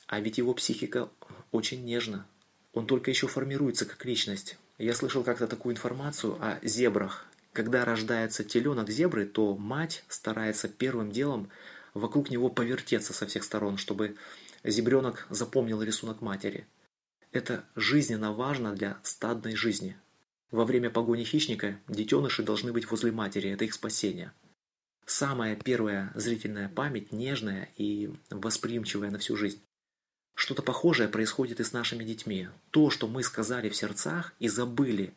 А 0.08 0.20
ведь 0.20 0.38
его 0.38 0.54
психика 0.54 1.10
очень 1.52 1.84
нежна. 1.84 2.28
Он 2.74 2.86
только 2.86 3.10
еще 3.10 3.28
формируется 3.28 3.86
как 3.86 4.06
личность. 4.06 4.58
Я 4.78 4.94
слышал 4.94 5.24
как-то 5.24 5.48
такую 5.48 5.74
информацию 5.74 6.38
о 6.42 6.60
зебрах. 6.62 7.26
Когда 7.54 7.86
рождается 7.86 8.44
теленок 8.44 8.90
зебры, 8.90 9.26
то 9.26 9.56
мать 9.56 10.04
старается 10.10 10.68
первым 10.68 11.12
делом 11.12 11.50
вокруг 11.94 12.30
него 12.30 12.50
повертеться 12.50 13.14
со 13.14 13.26
всех 13.26 13.46
сторон, 13.46 13.78
чтобы 13.78 14.18
зебренок 14.66 15.28
запомнил 15.30 15.82
рисунок 15.82 16.22
матери. 16.22 16.68
Это 17.32 17.64
жизненно 17.76 18.34
важно 18.34 18.74
для 18.74 19.00
стадной 19.04 19.56
жизни. 19.56 19.98
Во 20.52 20.66
время 20.66 20.90
погони 20.90 21.24
хищника 21.24 21.80
детеныши 21.88 22.44
должны 22.44 22.74
быть 22.74 22.90
возле 22.92 23.12
матери, 23.12 23.50
это 23.50 23.64
их 23.64 23.74
спасение. 23.74 24.34
Самая 25.06 25.56
первая 25.56 26.12
зрительная 26.16 26.68
память 26.68 27.12
нежная 27.12 27.70
и 27.78 28.14
восприимчивая 28.30 29.12
на 29.12 29.20
всю 29.20 29.38
жизнь. 29.38 29.62
Что-то 30.36 30.62
похожее 30.62 31.08
происходит 31.10 31.60
и 31.60 31.64
с 31.64 31.72
нашими 31.72 32.04
детьми. 32.04 32.50
То, 32.72 32.90
что 32.90 33.08
мы 33.08 33.24
сказали 33.24 33.70
в 33.70 33.76
сердцах 33.76 34.34
и 34.40 34.50
забыли, 34.50 35.14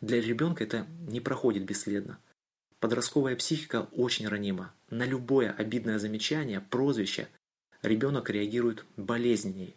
для 0.00 0.20
ребенка 0.20 0.62
это 0.64 0.86
не 1.08 1.20
проходит 1.20 1.64
бесследно. 1.64 2.18
Подростковая 2.78 3.34
психика 3.34 3.88
очень 3.92 4.28
ранима. 4.28 4.72
На 4.90 5.04
любое 5.04 5.50
обидное 5.50 5.98
замечание, 5.98 6.60
прозвище 6.60 7.28
ребенок 7.82 8.30
реагирует 8.30 8.84
болезненней. 8.96 9.74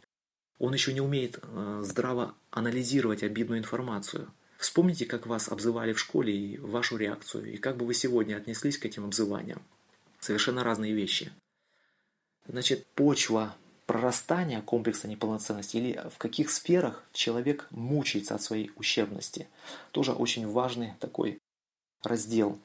Он 0.59 0.73
еще 0.73 0.93
не 0.93 1.01
умеет 1.01 1.39
э, 1.41 1.81
здраво 1.83 2.35
анализировать 2.51 3.23
обидную 3.23 3.59
информацию. 3.59 4.31
Вспомните, 4.57 5.05
как 5.05 5.25
вас 5.25 5.49
обзывали 5.49 5.93
в 5.93 5.99
школе 5.99 6.35
и 6.35 6.57
вашу 6.59 6.97
реакцию, 6.97 7.51
и 7.51 7.57
как 7.57 7.77
бы 7.77 7.85
вы 7.87 7.95
сегодня 7.95 8.35
отнеслись 8.35 8.77
к 8.77 8.85
этим 8.85 9.05
обзываниям. 9.05 9.63
Совершенно 10.19 10.63
разные 10.63 10.93
вещи. 10.93 11.31
Значит, 12.47 12.85
почва 12.93 13.55
прорастания 13.91 14.61
комплекса 14.61 15.09
неполноценности 15.09 15.75
или 15.75 16.01
в 16.15 16.17
каких 16.17 16.49
сферах 16.49 17.03
человек 17.11 17.67
мучается 17.71 18.35
от 18.35 18.41
своей 18.41 18.71
ущербности. 18.77 19.49
Тоже 19.91 20.13
очень 20.13 20.47
важный 20.47 20.93
такой 21.01 21.39
раздел. 22.01 22.57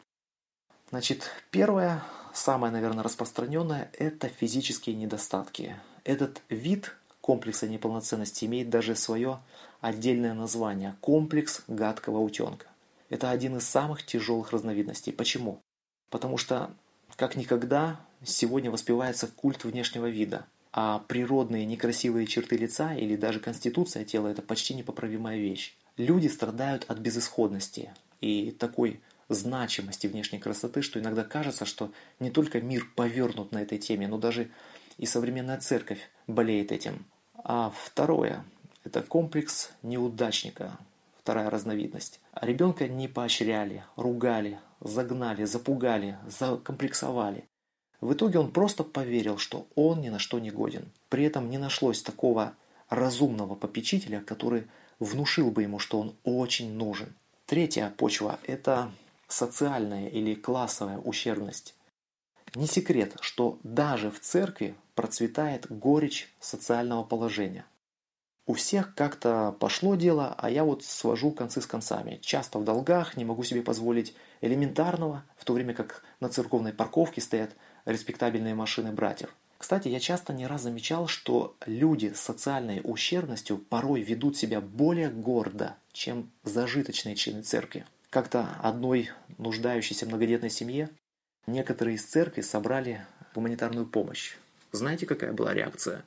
Значит, 0.90 1.28
первое, 1.50 2.04
самое, 2.32 2.72
наверное, 2.72 3.02
распространенное– 3.02 3.90
это 3.98 4.28
физические 4.28 4.94
недостатки. 4.94 5.74
Этот 6.04 6.42
вид 6.48 6.94
комплекса 7.20 7.66
неполноценности 7.66 8.44
имеет 8.44 8.70
даже 8.70 8.94
свое 8.94 9.40
отдельное 9.80 10.32
название– 10.32 10.94
комплекс 11.00 11.64
гадкого 11.66 12.18
утенка. 12.18 12.68
Это 13.08 13.30
один 13.30 13.56
из 13.56 13.68
самых 13.68 14.06
тяжелых 14.06 14.52
разновидностей. 14.52 15.12
Почему? 15.12 15.60
Потому 16.08 16.38
что, 16.38 16.70
как 17.16 17.34
никогда, 17.34 18.00
сегодня 18.22 18.70
воспевается 18.70 19.26
культ 19.26 19.64
внешнего 19.64 20.08
вида– 20.08 20.46
а 20.78 20.98
природные 21.08 21.64
некрасивые 21.64 22.26
черты 22.26 22.58
лица 22.58 22.94
или 22.94 23.16
даже 23.16 23.40
конституция 23.40 24.04
тела– 24.04 24.28
это 24.28 24.42
почти 24.42 24.74
непоправимая 24.74 25.38
вещь. 25.38 25.74
Люди 25.96 26.28
страдают 26.28 26.84
от 26.86 26.98
безысходности 26.98 27.94
и 28.20 28.50
такой 28.50 29.00
значимости 29.30 30.06
внешней 30.06 30.38
красоты, 30.38 30.82
что 30.82 31.00
иногда 31.00 31.24
кажется, 31.24 31.64
что 31.64 31.90
не 32.20 32.30
только 32.30 32.60
мир 32.60 32.86
повернут 32.94 33.52
на 33.52 33.62
этой 33.62 33.78
теме, 33.78 34.06
но 34.06 34.18
даже 34.18 34.50
и 34.98 35.06
современная 35.06 35.58
церковь 35.58 36.10
болеет 36.26 36.70
этим. 36.72 37.06
А 37.36 37.72
второе– 37.74 38.44
это 38.84 39.00
комплекс 39.00 39.70
неудачника, 39.82 40.78
вторая 41.18 41.48
разновидность. 41.48 42.20
Ребенка 42.38 42.86
не 42.86 43.08
поощряли, 43.08 43.82
ругали, 43.96 44.60
загнали, 44.80 45.44
запугали, 45.44 46.18
закомплексовали. 46.28 47.46
В 48.00 48.12
итоге 48.12 48.38
он 48.38 48.50
просто 48.50 48.84
поверил, 48.84 49.38
что 49.38 49.66
он 49.74 50.00
ни 50.00 50.08
на 50.08 50.18
что 50.18 50.38
не 50.38 50.50
годен. 50.50 50.90
При 51.08 51.24
этом 51.24 51.50
не 51.50 51.58
нашлось 51.58 52.02
такого 52.02 52.54
разумного 52.88 53.54
попечителя, 53.54 54.20
который 54.20 54.66
внушил 54.98 55.50
бы 55.50 55.62
ему, 55.62 55.78
что 55.78 56.00
он 56.00 56.14
очень 56.24 56.72
нужен. 56.72 57.14
Третья 57.46 57.92
почва– 57.96 58.38
это 58.46 58.90
социальная 59.28 60.08
или 60.08 60.34
классовая 60.34 60.98
ущербность. 60.98 61.74
Не 62.54 62.66
секрет, 62.66 63.16
что 63.20 63.58
даже 63.62 64.10
в 64.10 64.20
церкви 64.20 64.74
процветает 64.94 65.66
горечь 65.68 66.32
социального 66.40 67.02
положения. 67.02 67.66
У 68.46 68.54
всех 68.54 68.94
как-то 68.94 69.56
пошло 69.58 69.96
дело, 69.96 70.34
а 70.38 70.48
я 70.48 70.62
вот 70.62 70.84
свожу 70.84 71.32
концы 71.32 71.60
с 71.60 71.66
концами. 71.66 72.20
Часто 72.22 72.60
в 72.60 72.64
долгах, 72.64 73.16
не 73.16 73.24
могу 73.24 73.42
себе 73.42 73.60
позволить 73.60 74.14
элементарного, 74.40 75.24
в 75.36 75.44
то 75.44 75.52
время 75.52 75.74
как 75.74 76.04
на 76.20 76.28
церковной 76.28 76.72
парковке 76.72 77.20
стоят 77.20 77.50
респектабельные 77.86 78.54
машины 78.54 78.92
братьев. 78.92 79.34
Кстати, 79.58 79.88
я 79.88 80.00
часто 80.00 80.34
не 80.34 80.46
раз 80.46 80.62
замечал, 80.62 81.08
что 81.08 81.56
люди 81.64 82.12
с 82.14 82.20
социальной 82.20 82.82
ущербностью 82.84 83.56
порой 83.56 84.02
ведут 84.02 84.36
себя 84.36 84.60
более 84.60 85.08
гордо, 85.08 85.76
чем 85.92 86.30
зажиточные 86.44 87.16
члены 87.16 87.42
церкви. 87.42 87.86
Как-то 88.10 88.56
одной 88.62 89.10
нуждающейся 89.38 90.06
многодетной 90.06 90.50
семье 90.50 90.90
некоторые 91.46 91.96
из 91.96 92.04
церкви 92.04 92.42
собрали 92.42 93.06
гуманитарную 93.34 93.86
помощь. 93.86 94.36
Знаете, 94.72 95.06
какая 95.06 95.32
была 95.32 95.54
реакция? 95.54 96.04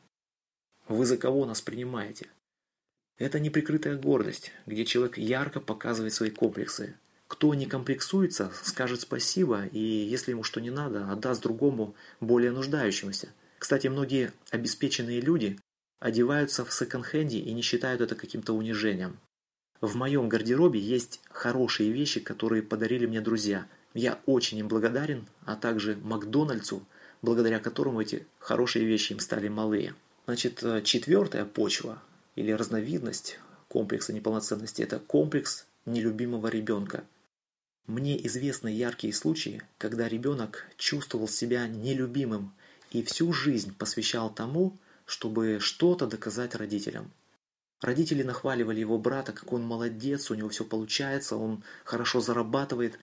Вы 0.88 1.06
за 1.06 1.18
кого 1.18 1.46
нас 1.46 1.62
принимаете? 1.62 2.28
Это 3.18 3.39
неприкрытая 3.39 3.98
гордость, 3.98 4.52
где 4.65 4.86
человек 4.86 5.18
ярко 5.18 5.60
показывает 5.60 6.13
свои 6.13 6.30
комплексы, 6.30 6.96
кто 7.30 7.54
не 7.54 7.68
комплексуется, 7.68 8.52
скажет 8.63 9.02
спасибо, 9.02 9.68
и 9.68 9.80
если 9.80 10.32
ему 10.32 10.44
что 10.44 10.60
не 10.60 10.72
надо, 10.72 11.12
отдаст 11.12 11.44
другому, 11.44 11.94
более 12.20 12.52
нуждающемуся. 12.52 13.30
Кстати, 13.60 13.86
многие 13.86 14.34
обеспеченные 14.50 15.22
люди 15.22 15.60
одеваются 16.00 16.65
в 16.65 16.74
секонд-хенде 16.74 17.38
и 17.38 17.54
не 17.54 17.62
считают 17.62 18.02
это 18.02 18.15
каким-то 18.15 18.54
унижением. 18.54 19.20
В 19.80 19.96
моем 19.96 20.28
гардеробе 20.28 20.80
есть 20.80 21.22
хорошие 21.30 21.92
вещи, 21.92 22.20
которые 22.20 22.63
подарили 22.63 23.06
мне 23.06 23.22
друзья. 23.22 23.68
Я 23.94 24.20
очень 24.26 24.58
им 24.58 24.68
благодарен, 24.68 25.28
а 25.46 25.56
также 25.56 25.98
Макдональдсу, 25.98 26.84
благодаря 27.22 27.60
которому 27.60 28.02
эти 28.02 28.26
хорошие 28.39 28.86
вещи 28.86 29.13
им 29.13 29.20
стали 29.20 29.50
малые. 29.50 29.94
Значит, 30.26 30.63
э, 30.63 30.82
четвертая 30.82 31.46
почва 31.46 32.02
или 32.36 32.52
разновидность 32.52 33.39
комплекса 33.68 34.13
неполноценности– 34.13 34.82
это 34.84 34.98
комплекс 34.98 35.68
нелюбимого 35.86 36.48
ребенка– 36.48 37.04
мне 37.89 38.23
известны 38.28 38.67
яркие 38.67 39.12
случаи, 39.13 39.63
когда 39.80 40.08
ребенок 40.08 40.67
чувствовал 40.78 41.28
себя 41.28 41.67
нелюбимым 41.67 42.54
и 42.91 43.02
всю 43.02 43.34
жизнь 43.34 43.75
посвящал 43.75 44.30
тому, 44.30 44.78
чтобы 45.06 45.58
что-то 45.60 46.06
доказать 46.06 46.54
родителям. 46.54 47.12
Родители 47.82 48.21
нахваливали 48.21 48.80
его 48.80 48.99
брата, 48.99 49.32
как 49.32 49.52
он 49.54 49.63
молодец, 49.63 50.30
у 50.30 50.36
него 50.36 50.49
все 50.49 50.65
получается, 50.65 51.36
он 51.36 51.63
хорошо 51.84 52.21
зарабатывает. 52.21 52.99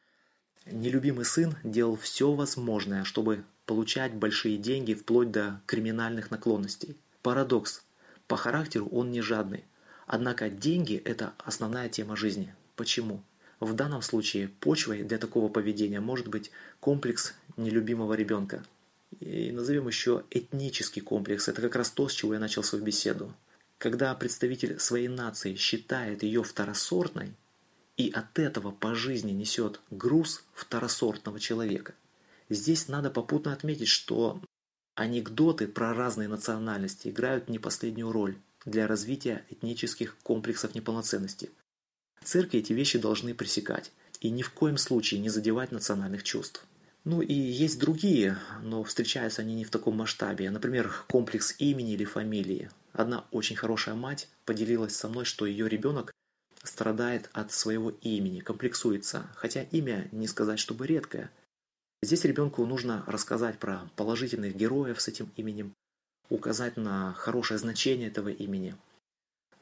Нелюбимый 0.66 1.24
сын 1.24 1.56
делал 1.64 1.96
все 1.96 2.32
возможное, 2.32 3.02
чтобы 3.02 3.44
получать 3.64 4.14
большие 4.14 4.56
деньги 4.56 4.94
вплоть 4.94 5.32
до 5.32 5.60
криминальных 5.66 6.30
наклонностей. 6.30 6.96
Парадокс. 7.22 7.82
По 8.28 8.36
характеру 8.36 8.86
он 8.86 9.10
не 9.10 9.20
жадный. 9.20 9.64
Однако 10.06 10.48
деньги– 10.48 10.94
это 11.04 11.34
основная 11.38 11.88
тема 11.88 12.14
жизни. 12.14 12.54
Почему? 12.76 13.24
В 13.60 13.72
данном 13.72 14.02
случае 14.02 14.48
почвой 14.48 15.02
для 15.02 15.18
такого 15.18 15.48
поведения 15.48 16.00
может 16.00 16.28
быть 16.28 16.50
комплекс 16.78 17.34
нелюбимого 17.56 18.12
ребенка. 18.12 18.64
И 19.20 19.50
назовем 19.50 19.88
еще 19.88 20.24
этнический 20.30 21.00
комплекс. 21.00 21.48
Это 21.48 21.62
как 21.62 21.74
раз 21.74 21.90
то, 21.90 22.08
с 22.08 22.12
чего 22.12 22.34
я 22.34 22.40
начал 22.40 22.62
свою 22.62 22.84
беседу. 22.84 23.32
Когда 23.78 24.14
представитель 24.14 24.78
своей 24.78 25.08
нации 25.08 25.54
считает 25.54 26.22
ее 26.22 26.42
второсортной, 26.42 27.32
и 27.96 28.10
от 28.10 28.38
этого 28.38 28.72
по 28.72 28.94
жизни 28.94 29.32
несет 29.32 29.80
груз 29.90 30.44
второсортного 30.52 31.40
человека. 31.40 31.94
Здесь 32.50 32.88
надо 32.88 33.10
попутно 33.10 33.54
отметить, 33.54 33.88
что 33.88 34.38
анекдоты 34.94 35.66
про 35.66 35.94
разные 35.94 36.28
национальности 36.28 37.08
играют 37.08 37.48
не 37.48 37.58
последнюю 37.58 38.12
роль 38.12 38.36
для 38.66 38.86
развития 38.86 39.46
этнических 39.48 40.14
комплексов 40.22 40.74
неполноценности– 40.74 41.50
Церкви 42.26 42.58
эти 42.58 42.72
вещи 42.72 42.98
должны 42.98 43.34
пресекать 43.34 43.92
и 44.18 44.30
ни 44.30 44.42
в 44.42 44.50
коем 44.50 44.78
случае 44.78 45.20
не 45.20 45.28
задевать 45.28 45.70
национальных 45.70 46.24
чувств. 46.24 46.66
Ну 47.04 47.22
и 47.22 47.32
есть 47.32 47.78
другие, 47.78 48.36
но 48.64 48.82
встречаются 48.82 49.42
они 49.42 49.54
не 49.54 49.64
в 49.64 49.70
таком 49.70 49.96
масштабе. 49.96 50.50
Например, 50.50 50.92
комплекс 51.06 51.54
имени 51.60 51.92
или 51.92 52.04
фамилии. 52.04 52.68
Одна 52.92 53.26
очень 53.30 53.54
хорошая 53.54 53.94
мать 53.94 54.28
поделилась 54.44 54.96
со 54.96 55.08
мной, 55.08 55.24
что 55.24 55.46
ее 55.46 55.68
ребенок 55.68 56.10
страдает 56.64 57.30
от 57.32 57.52
своего 57.52 57.90
имени, 58.02 58.40
комплексуется, 58.40 59.30
хотя 59.36 59.62
имя 59.62 60.08
не 60.10 60.26
сказать, 60.26 60.58
чтобы 60.58 60.88
редкое. 60.88 61.30
Здесь 62.02 62.24
ребенку 62.24 62.66
нужно 62.66 63.04
рассказать 63.06 63.60
про 63.60 63.88
положительных 63.94 64.56
героев 64.56 65.00
с 65.00 65.06
этим 65.06 65.30
именем, 65.36 65.74
указать 66.28 66.76
на 66.76 67.12
хорошее 67.12 67.58
значение 67.58 68.08
этого 68.08 68.30
имени. 68.30 68.74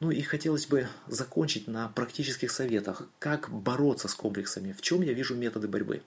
Ну 0.04 0.10
и 0.10 0.20
хотелось 0.20 0.66
бы 0.66 0.86
закончить 1.06 1.66
на 1.66 1.88
практических 1.88 2.50
советах, 2.50 3.08
как 3.18 3.48
бороться 3.48 4.06
с 4.06 4.14
комплексами, 4.14 4.74
в 4.74 4.82
чем 4.82 5.00
я 5.00 5.14
вижу 5.14 5.34
методы 5.34 5.66
борьбы. 5.66 6.02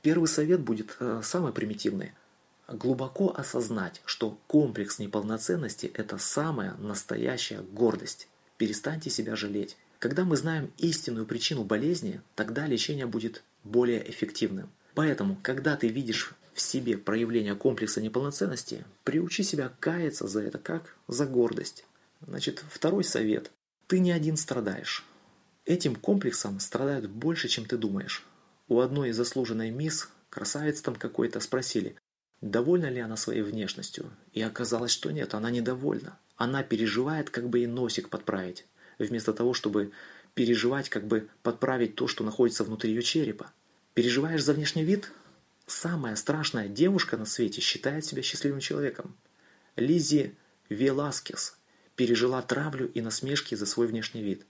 Первый 0.00 0.24
совет 0.26 0.60
будет 0.60 0.96
э, 1.00 1.20
самый 1.22 1.52
примитивный. 1.52 2.12
Глубоко 2.66 3.34
осознать, 3.36 4.00
что 4.06 4.38
комплекс 4.46 4.98
неполноценности– 4.98 5.84
это 5.94 6.16
самая 6.16 6.76
настоящая 6.78 7.60
гордость. 7.60 8.26
Перестаньте 8.56 9.10
себя 9.10 9.36
жалеть. 9.36 9.76
Когда 9.98 10.24
мы 10.24 10.38
знаем 10.38 10.72
истинную 10.78 11.26
причину 11.26 11.62
болезни, 11.62 12.22
тогда 12.34 12.66
лечение 12.66 13.04
будет 13.04 13.42
более 13.64 14.10
эффективным. 14.10 14.70
Поэтому, 14.94 15.36
когда 15.42 15.76
ты 15.76 15.88
видишь 15.88 16.32
в 16.54 16.60
себе 16.62 16.96
проявление 16.96 17.54
комплекса 17.54 18.00
неполноценности, 18.00 18.86
приучи 19.04 19.42
себя 19.42 19.70
каяться 19.78 20.26
за 20.26 20.40
это 20.40 20.56
как 20.56 20.96
за 21.06 21.26
гордость. 21.26 21.84
Значит, 22.26 22.64
второй 22.70 23.04
совет. 23.04 23.50
Ты 23.86 23.98
не 23.98 24.12
один 24.12 24.36
страдаешь. 24.36 25.04
Этим 25.64 25.96
комплексом 25.96 26.60
страдают 26.60 27.08
больше, 27.08 27.48
чем 27.48 27.66
ты 27.66 27.76
думаешь. 27.76 28.24
У 28.68 28.80
одной 28.80 29.12
заслуженной 29.12 29.70
мисс, 29.70 30.08
красавец 30.30 30.80
там 30.80 30.96
какой-то, 30.96 31.40
спросили, 31.40 31.96
довольна 32.40 32.90
ли 32.90 33.00
она 33.00 33.16
своей 33.16 33.42
внешностью. 33.42 34.10
И 34.32 34.42
оказалось, 34.42 34.92
что 34.92 35.10
нет, 35.10 35.34
она 35.34 35.50
недовольна. 35.50 36.18
Она 36.36 36.62
переживает, 36.62 37.30
как 37.30 37.48
бы 37.48 37.58
ей 37.58 37.66
носик 37.66 38.08
подправить, 38.08 38.66
вместо 38.98 39.32
того, 39.32 39.54
чтобы 39.54 39.92
переживать, 40.34 40.88
как 40.88 41.06
бы 41.06 41.28
подправить 41.42 41.94
то, 41.94 42.08
что 42.08 42.24
находится 42.24 42.64
внутри 42.64 42.90
ее 42.90 43.02
черепа. 43.02 43.52
Переживаешь 43.94 44.42
за 44.42 44.54
внешний 44.54 44.84
вид? 44.84 45.12
Самая 45.66 46.16
страшная 46.16 46.68
девушка 46.68 47.16
на 47.16 47.26
свете 47.26 47.60
считает 47.60 48.04
себя 48.04 48.22
счастливым 48.22 48.60
человеком. 48.60 49.16
Лизи 49.76 50.34
Веласкес 50.68 51.56
пережила 51.96 52.40
травлю 52.42 52.90
и 52.92 53.00
насмешки 53.00 53.54
за 53.54 53.66
свой 53.66 53.86
внешний 53.86 54.22
вид. 54.22 54.46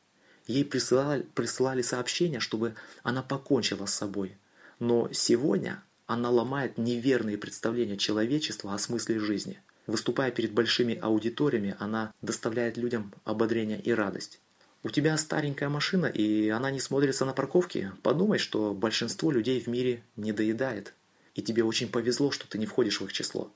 Ей 0.46 0.64
присылали, 0.64 1.22
присылали 1.34 1.82
сообщения, 1.82 2.40
чтобы 2.40 2.74
она 3.02 3.22
покончила 3.22 3.86
с 3.86 3.94
собой. 3.94 4.36
Но 4.78 5.08
сегодня 5.12 5.82
она 6.06 6.30
ломает 6.30 6.78
неверные 6.78 7.38
представления 7.38 7.96
человечества 7.96 8.74
о 8.74 8.78
смысле 8.78 9.18
жизни. 9.18 9.60
Выступая 9.86 10.30
перед 10.30 10.52
большими 10.52 10.98
аудиториями, 11.00 11.76
она 11.78 12.12
доставляет 12.22 12.76
людям 12.76 13.12
ободрение 13.24 13.80
и 13.80 13.92
радость. 13.92 14.40
У 14.84 14.90
тебя 14.90 15.16
старенькая 15.16 15.68
машина, 15.68 16.06
и 16.06 16.48
она 16.48 16.70
не 16.72 16.80
смотрится 16.80 17.24
на 17.24 17.32
парковке. 17.32 17.92
Подумай, 18.02 18.38
что 18.38 18.74
большинство 18.74 19.30
людей 19.30 19.60
в 19.60 19.68
мире 19.68 20.02
не 20.16 20.32
доедает. 20.32 20.94
И 21.34 21.42
тебе 21.42 21.62
очень 21.62 21.88
повезло, 21.88 22.30
что 22.32 22.48
ты 22.48 22.58
не 22.58 22.66
входишь 22.66 23.00
в 23.00 23.04
их 23.04 23.12
число. 23.12 23.52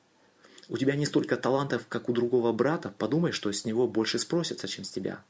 У 0.68 0.76
тебя 0.78 0.96
не 0.96 1.06
столько 1.06 1.36
талантов, 1.36 1.86
как 1.88 2.08
у 2.08 2.12
другого 2.12 2.52
брата. 2.52 2.92
Подумай, 2.98 3.32
что 3.32 3.52
с 3.52 3.64
него 3.64 3.86
больше 3.86 4.18
спросятся, 4.18 4.66
чем 4.66 4.84
с 4.84 4.90
тебя. 4.90 5.22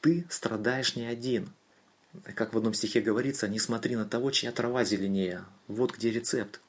Ты 0.00 0.26
страдаешь 0.30 0.96
не 0.96 1.06
один. 1.06 1.52
Как 2.34 2.54
в 2.54 2.58
одном 2.58 2.74
стихе 2.74 3.00
говорится, 3.00 3.48
не 3.48 3.58
смотри 3.58 3.94
на 3.94 4.04
того, 4.04 4.30
чья 4.30 4.52
трава 4.52 4.84
зеленее. 4.84 5.44
Вот 5.68 5.94
где 5.94 6.10
рецепт. 6.10 6.60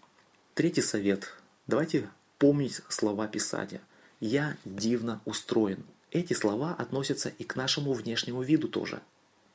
Третий 0.53 0.81
совет. 0.81 1.33
Давайте 1.67 2.09
помнить 2.37 2.81
слова 2.89 3.27
Писания. 3.27 3.81
«Я 4.19 4.55
дивно 4.65 5.19
устроен». 5.25 5.83
Эти 6.11 6.33
слова 6.33 6.75
относятся 6.75 7.29
и 7.29 7.43
к 7.43 7.55
нашему 7.55 7.93
внешнему 7.93 8.43
виду 8.43 8.67
тоже. 8.67 9.01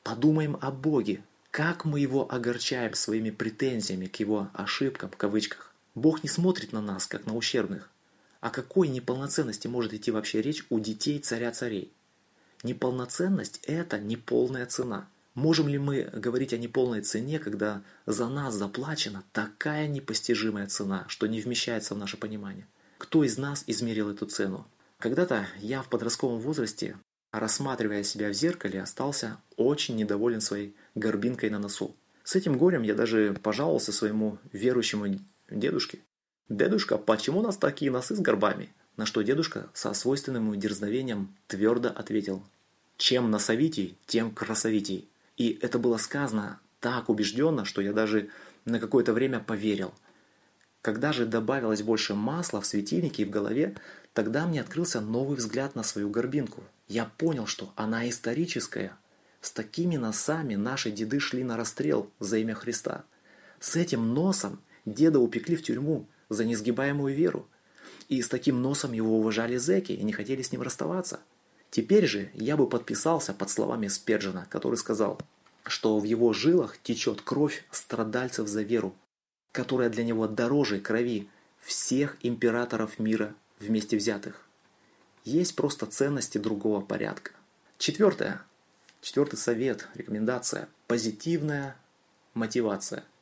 Подумаем 0.03 0.57
о 0.59 0.71
Боге. 0.71 1.23
Как 1.51 1.85
мы 1.85 1.99
его 1.99 2.29
огорчаем 2.29 2.93
своими 2.93 3.29
претензиями 3.29 4.07
к 4.07 4.17
его 4.17 4.49
ошибкам, 4.53 5.09
в 5.09 5.15
кавычках. 5.15 5.73
Бог 5.95 6.23
не 6.23 6.29
смотрит 6.29 6.73
на 6.73 6.81
нас, 6.81 7.07
как 7.07 7.25
на 7.25 7.35
ущербных. 7.35 7.89
О 8.39 8.49
какой 8.49 8.87
неполноценности 8.87 9.67
может 9.67 9.93
идти 9.93 10.11
вообще 10.11 10.41
речь 10.41 10.65
у 10.69 10.79
детей 10.79 11.19
царя 11.19 11.51
царей? 11.51 11.91
Неполноценность– 12.63 13.59
это 13.63 13.99
неполная 13.99 14.65
цена. 14.65 15.07
Можем 15.33 15.67
ли 15.67 15.77
мы 15.77 16.09
говорить 16.13 16.53
о 16.53 16.57
неполной 16.57 17.01
цене, 17.01 17.37
когда 17.37 17.83
за 18.07 18.27
нас 18.27 18.55
заплачена 18.55 19.23
такая 19.31 19.87
непостижимая 19.87 20.67
цена, 20.67 21.05
что 21.07 21.27
не 21.27 21.41
вмещается 21.41 21.93
в 21.93 21.97
наше 21.99 22.17
понимание? 22.17 22.67
Кто 22.97 23.23
из 23.23 23.37
нас 23.37 23.63
измерил 23.67 24.09
эту 24.09 24.25
цену? 24.25 24.67
Когда-то 24.97 25.45
я 25.59 25.83
в 25.83 25.89
подростковом 25.89 26.39
возрасте, 26.39 26.97
рассматривая 27.31 28.01
себя 28.01 28.29
в 28.29 28.33
зеркале, 28.33 28.81
остался 28.81 29.37
очень 29.55 29.95
недоволен 29.95 30.41
своей 30.41 30.75
горбинкой 30.95 31.51
на 31.51 31.59
носу. 31.59 31.95
С 32.23 32.35
этим 32.35 32.57
горем 32.57 32.81
я 32.81 32.95
даже 32.95 33.37
пожаловался 33.43 33.93
своему 33.93 34.39
верующему 34.51 35.19
дедушке. 35.49 35.99
«Дедушка, 36.49 36.97
почему 36.97 37.39
у 37.39 37.43
нас 37.43 37.57
такие 37.57 37.91
носы 37.91 38.15
с 38.15 38.19
горбами?» 38.19 38.69
На 38.95 39.05
что 39.05 39.21
дедушка 39.21 39.69
со 39.73 39.93
свойственным 39.93 40.59
дерзновением 40.59 41.35
твердо 41.47 41.89
ответил 41.89 42.41
«Чем 42.97 43.29
носовитей, 43.29 43.97
тем 44.07 44.31
красовитей». 44.31 45.07
И 45.35 45.59
это 45.61 45.77
было 45.77 45.97
сказано 45.97 46.59
так 46.79 47.09
убежденно, 47.09 47.65
что 47.65 47.81
я 47.81 47.93
даже 47.93 48.29
на 48.65 48.79
какое-то 48.79 49.13
время 49.13 49.39
поверил. 49.39 49.93
Когда 50.81 51.11
же 51.11 51.25
добавилось 51.25 51.83
больше 51.83 52.15
масла 52.15 52.61
в 52.61 52.65
светильнике 52.65 53.23
и 53.23 53.25
в 53.25 53.29
голове, 53.29 53.75
тогда 54.13 54.47
мне 54.47 54.61
открылся 54.61 55.01
новый 55.01 55.37
взгляд 55.37 55.75
на 55.75 55.83
свою 55.83 56.09
горбинку. 56.09 56.63
Я 56.87 57.11
понял, 57.17 57.45
что 57.45 57.73
она 57.75 58.09
историческая. 58.09 58.97
С 59.41 59.51
такими 59.51 59.97
носами 59.97 60.55
наши 60.55 60.91
деды 60.91 61.19
шли 61.19 61.43
на 61.43 61.57
расстрел 61.57 62.09
за 62.19 62.37
имя 62.37 62.55
Христа. 62.55 63.03
С 63.59 63.75
этим 63.75 64.13
носом 64.13 64.59
деда 64.85 65.19
упекли 65.19 65.55
в 65.55 65.63
тюрьму 65.63 66.07
за 66.29 66.45
несгибаемую 66.45 67.15
веру. 67.15 67.47
И 68.09 68.21
с 68.21 68.29
таким 68.29 68.61
носом 68.61 68.93
его 68.93 69.17
уважали 69.17 69.57
зэки 69.57 69.91
и 69.91 70.03
не 70.03 70.13
хотели 70.13 70.41
с 70.41 70.51
ним 70.51 70.61
расставаться. 70.61 71.19
Теперь 71.69 72.05
же 72.05 72.29
я 72.33 72.55
бы 72.55 72.67
подписался 72.67 73.33
под 73.33 73.49
словами 73.49 73.87
Спеджина, 73.87 74.47
который 74.49 74.77
сказал, 74.77 75.19
что 75.65 75.99
в 75.99 76.05
его 76.05 76.31
жилах 76.33 76.77
течет 76.81 77.21
кровь 77.21 77.65
страдальцев 77.71 78.47
за 78.47 78.61
веру, 78.61 78.95
которая 79.51 79.89
для 79.89 80.03
него 80.05 80.27
дороже 80.27 80.79
крови 80.79 81.29
всех 81.59 82.17
императоров 82.21 82.99
мира 82.99 83.35
вместе 83.59 83.97
взятых. 83.97 84.47
Есть 85.25 85.55
просто 85.55 85.85
ценности 85.85 86.37
другого 86.37 86.79
порядка. 86.79 87.31
Четвертое. 87.77 88.41
Четвертый 89.01 89.35
совет, 89.35 89.87
рекомендация. 89.93 90.69
Позитивная 90.87 91.75
мотивация– 92.33 93.03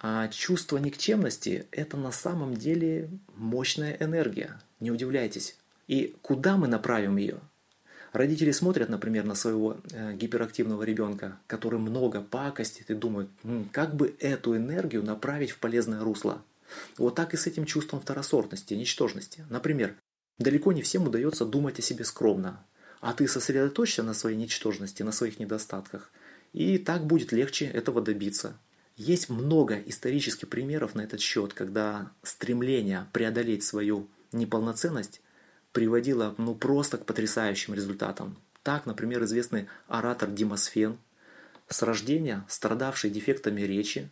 а 0.00 0.28
чувство 0.28 0.78
никчемности– 0.78 1.66
это 1.70 1.96
на 1.98 2.10
самом 2.10 2.54
деле 2.54 3.10
мощная 3.36 3.96
энергия, 4.00 4.60
не 4.80 4.90
удивляйтесь. 4.90 5.56
И 5.88 6.16
куда 6.22 6.56
мы 6.56 6.68
направим 6.68 7.18
ее? 7.18 7.38
Родители 8.12 8.50
смотрят, 8.50 8.88
например, 8.88 9.24
на 9.24 9.34
своего 9.34 9.76
э, 9.92 10.14
гиперактивного 10.14 10.82
ребенка, 10.82 11.38
который 11.46 11.78
много 11.78 12.22
пакостит 12.22 12.90
и 12.90 12.94
думают, 12.94 13.30
как 13.72 13.94
бы 13.94 14.16
эту 14.18 14.56
энергию 14.56 15.02
направить 15.02 15.50
в 15.50 15.58
полезное 15.58 16.00
русло. 16.00 16.42
Вот 16.96 17.14
так 17.14 17.34
и 17.34 17.36
с 17.36 17.46
этим 17.46 17.66
чувством 17.66 18.00
второсортности, 18.00 18.74
ничтожности. 18.74 19.44
Например, 19.48 19.94
далеко 20.38 20.72
не 20.72 20.82
всем 20.82 21.04
удается 21.06 21.44
думать 21.44 21.78
о 21.78 21.82
себе 21.82 22.04
скромно, 22.04 22.64
а 23.00 23.12
ты 23.12 23.28
сосредоточься 23.28 24.02
на 24.02 24.14
своей 24.14 24.36
ничтожности, 24.36 25.02
на 25.02 25.12
своих 25.12 25.38
недостатках, 25.38 26.10
и 26.52 26.78
так 26.78 27.06
будет 27.06 27.32
легче 27.32 27.66
этого 27.66 28.00
добиться. 28.00 28.56
Есть 29.00 29.30
много 29.30 29.76
исторических 29.86 30.50
примеров 30.50 30.94
на 30.94 31.00
этот 31.00 31.22
счет, 31.22 31.54
когда 31.54 32.12
стремление 32.22 33.06
преодолеть 33.14 33.64
свою 33.64 34.08
неполноценность 34.30 35.22
приводило 35.72 36.34
ну, 36.36 36.54
просто 36.54 36.98
к 36.98 37.06
потрясающим 37.06 37.72
результатам. 37.72 38.36
Так, 38.62 38.84
например, 38.84 39.24
известный 39.24 39.68
оратор 39.88 40.30
Димосфен, 40.30 40.98
с 41.66 41.82
рождения 41.82 42.44
страдавший 42.46 43.08
дефектами 43.08 43.62
речи, 43.62 44.10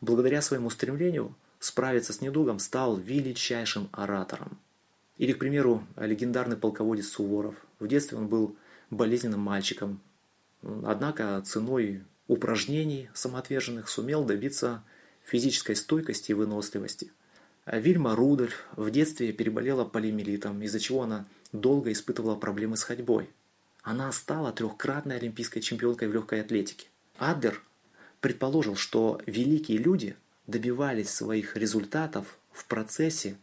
благодаря 0.00 0.40
своему 0.40 0.70
стремлению 0.70 1.34
справиться 1.58 2.14
с 2.14 2.22
недугом 2.22 2.58
стал 2.58 2.96
величайшим 2.96 3.90
оратором. 3.92 4.58
Или, 5.18 5.34
к 5.34 5.38
примеру, 5.38 5.86
легендарный 5.98 6.56
полководец 6.56 7.08
Суворов. 7.08 7.54
В 7.80 7.86
детстве 7.86 8.16
он 8.16 8.28
был 8.28 8.56
болезненным 8.88 9.40
мальчиком, 9.40 10.00
однако 10.62 11.38
ценой 11.44 12.02
упражнений 12.28 13.08
самоотверженных 13.14 13.88
сумел 13.88 14.24
добиться 14.24 14.82
физической 15.24 15.76
стойкости 15.76 16.32
и 16.32 16.34
выносливости. 16.34 17.12
А 17.64 17.78
Вильма 17.78 18.14
Рудольф 18.14 18.64
в 18.76 18.90
детстве 18.90 19.32
переболела 19.32 19.84
полимелитом, 19.84 20.62
из-за 20.62 20.78
чего 20.78 21.02
она 21.02 21.26
долго 21.52 21.90
испытывала 21.90 22.36
проблемы 22.36 22.76
с 22.76 22.84
ходьбой. 22.84 23.28
Она 23.82 24.10
стала 24.12 24.52
трехкратной 24.52 25.16
олимпийской 25.16 25.60
чемпионкой 25.60 26.08
в 26.08 26.14
легкой 26.14 26.42
атлетике. 26.42 26.86
Адлер 27.18 27.62
предположил, 28.20 28.76
что 28.76 29.20
великие 29.26 29.78
люди 29.78 30.16
добивались 30.46 31.10
своих 31.10 31.56
результатов 31.56 32.38
в 32.52 32.66
процессе 32.66 33.36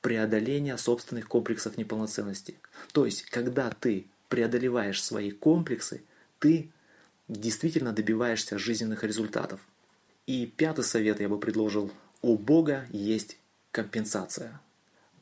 преодоления 0.00 0.76
собственных 0.78 1.28
комплексов 1.28 1.76
неполноценности. 1.76 2.56
То 2.92 3.04
есть, 3.04 3.22
когда 3.22 3.70
ты 3.70 4.06
преодолеваешь 4.28 5.02
свои 5.02 5.30
комплексы, 5.30 6.02
ты 6.38 6.70
действительно 7.30 7.92
добиваешься 7.92 8.58
жизненных 8.58 9.04
результатов. 9.04 9.60
И 10.26 10.46
пятый 10.46 10.84
совет 10.84 11.20
я 11.20 11.28
бы 11.28 11.38
предложил. 11.38 11.90
У 12.22 12.36
Бога 12.36 12.86
есть 12.90 13.38
компенсация. 13.70 14.60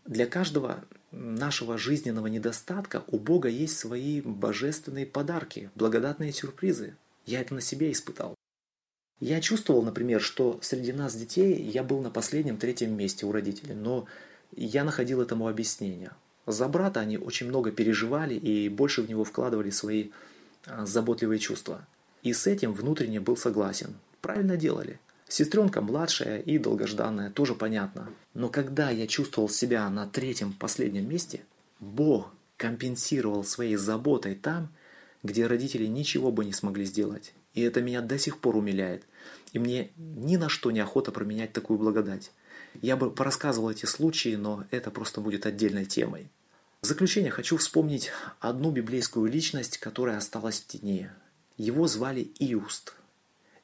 Для 0.05 0.27
каждого 0.27 0.85
нашего 1.13 1.79
жизненного 1.79 2.27
недостатка 2.27 3.05
у 3.09 3.19
Бога 3.19 3.49
есть 3.49 3.79
свои 3.79 4.21
божественные 4.23 5.07
подарки, 5.07 5.71
благодатные 5.75 6.33
сюрпризы. 6.33 6.97
Я 7.27 7.41
это 7.41 7.55
на 7.55 7.61
себе 7.61 7.93
испытал. 7.93 8.35
Я 9.21 9.41
чувствовал, 9.41 9.83
например, 9.83 10.21
что 10.21 10.59
среди 10.63 10.93
нас 10.93 11.15
детей 11.15 11.61
я 11.61 11.83
был 11.83 12.01
на 12.01 12.11
последнем 12.11 12.57
третьем 12.57 12.97
месте 12.97 13.27
у 13.27 13.33
родителей, 13.33 13.75
но 13.75 14.07
я 14.57 14.85
находил 14.85 15.21
этому 15.21 15.49
объяснение. 15.49 16.13
За 16.47 16.69
брата 16.69 17.01
они 17.01 17.19
очень 17.19 17.49
много 17.49 17.71
переживали 17.71 18.35
и 18.35 18.69
больше 18.69 19.03
в 19.03 19.09
него 19.09 19.25
вкладывали 19.25 19.71
свои 19.71 20.11
а, 20.67 20.87
заботливые 20.87 21.39
чувства. 21.39 21.87
И 22.23 22.33
с 22.33 22.47
этим 22.47 22.73
внутренне 22.73 23.21
был 23.21 23.37
согласен. 23.37 23.95
Правильно 24.21 24.57
делали. 24.57 24.99
Сестренка 25.29 25.83
младшая 25.83 26.41
и 26.41 26.59
долгожданная, 26.59 27.31
тоже 27.31 27.55
понятно. 27.55 28.11
Но 28.35 28.49
когда 28.49 28.91
я 28.91 29.07
чувствовал 29.07 29.49
себя 29.49 29.89
на 29.91 30.07
третьем 30.07 30.53
последнем 30.53 31.09
месте, 31.09 31.43
Бог 31.81 32.33
компенсировал 32.57 33.45
своей 33.45 33.77
заботой 33.77 34.35
там, 34.35 34.71
где 35.23 35.47
родители 35.47 35.87
ничего 35.87 36.33
бы 36.33 36.45
не 36.45 36.53
смогли 36.53 36.85
сделать. 36.85 37.35
И 37.55 37.61
это 37.61 37.83
меня 37.83 38.01
до 38.01 38.19
сих 38.19 38.39
пор 38.39 38.57
умиляет. 38.57 39.05
И 39.53 39.59
мне 39.59 39.91
ни 39.97 40.37
на 40.37 40.49
что 40.49 40.71
не 40.71 40.81
охота 40.81 41.13
променять 41.13 41.53
такую 41.53 41.79
благодать. 41.79 42.33
Я 42.81 42.97
бы 42.97 43.11
порассказывал 43.11 43.71
эти 43.71 43.87
случаи, 43.87 44.35
но 44.35 44.65
это 44.71 44.91
просто 44.91 45.21
будет 45.21 45.47
отдельной 45.47 45.85
темой. 45.85 46.29
В 46.81 46.87
заключение 46.87 47.31
хочу 47.31 47.57
вспомнить 47.57 48.11
одну 48.41 48.71
библейскую 48.71 49.31
личность, 49.31 49.79
которая 49.79 50.19
осталась 50.19 50.61
в 50.61 50.67
тени. 50.69 51.11
Его 51.59 51.89
звали 51.89 52.31
Иуст. 52.39 52.95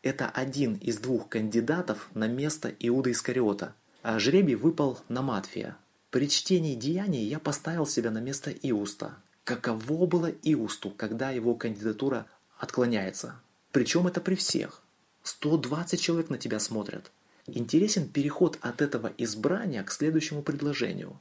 Это 0.02 0.28
один 0.28 0.74
из 0.74 0.98
двух 0.98 1.28
кандидатов 1.28 2.10
на 2.12 2.26
место 2.26 2.74
Иуда 2.80 3.12
Искариота. 3.12 3.76
А 4.02 4.18
жребий 4.18 4.56
выпал 4.56 4.98
на 5.08 5.22
Матфия. 5.22 5.76
При 6.10 6.28
чтении 6.28 6.74
деяний 6.74 7.24
я 7.24 7.38
поставил 7.38 7.86
себя 7.86 8.10
на 8.10 8.18
место 8.18 8.50
Иуста. 8.50 9.14
Каково 9.44 10.06
было 10.06 10.26
Иусту, 10.42 10.90
когда 10.90 11.30
его 11.30 11.54
кандидатура 11.54 12.26
отклоняется? 12.58 13.40
Причем 13.70 14.08
это 14.08 14.20
при 14.20 14.34
всех. 14.34 14.82
120 15.22 16.00
человек 16.00 16.30
на 16.30 16.38
тебя 16.38 16.58
смотрят. 16.58 17.12
Интересен 17.46 18.08
переход 18.08 18.58
от 18.60 18.82
этого 18.82 19.12
избрания 19.18 19.84
к 19.84 19.92
следующему 19.92 20.42
предложению, 20.42 21.20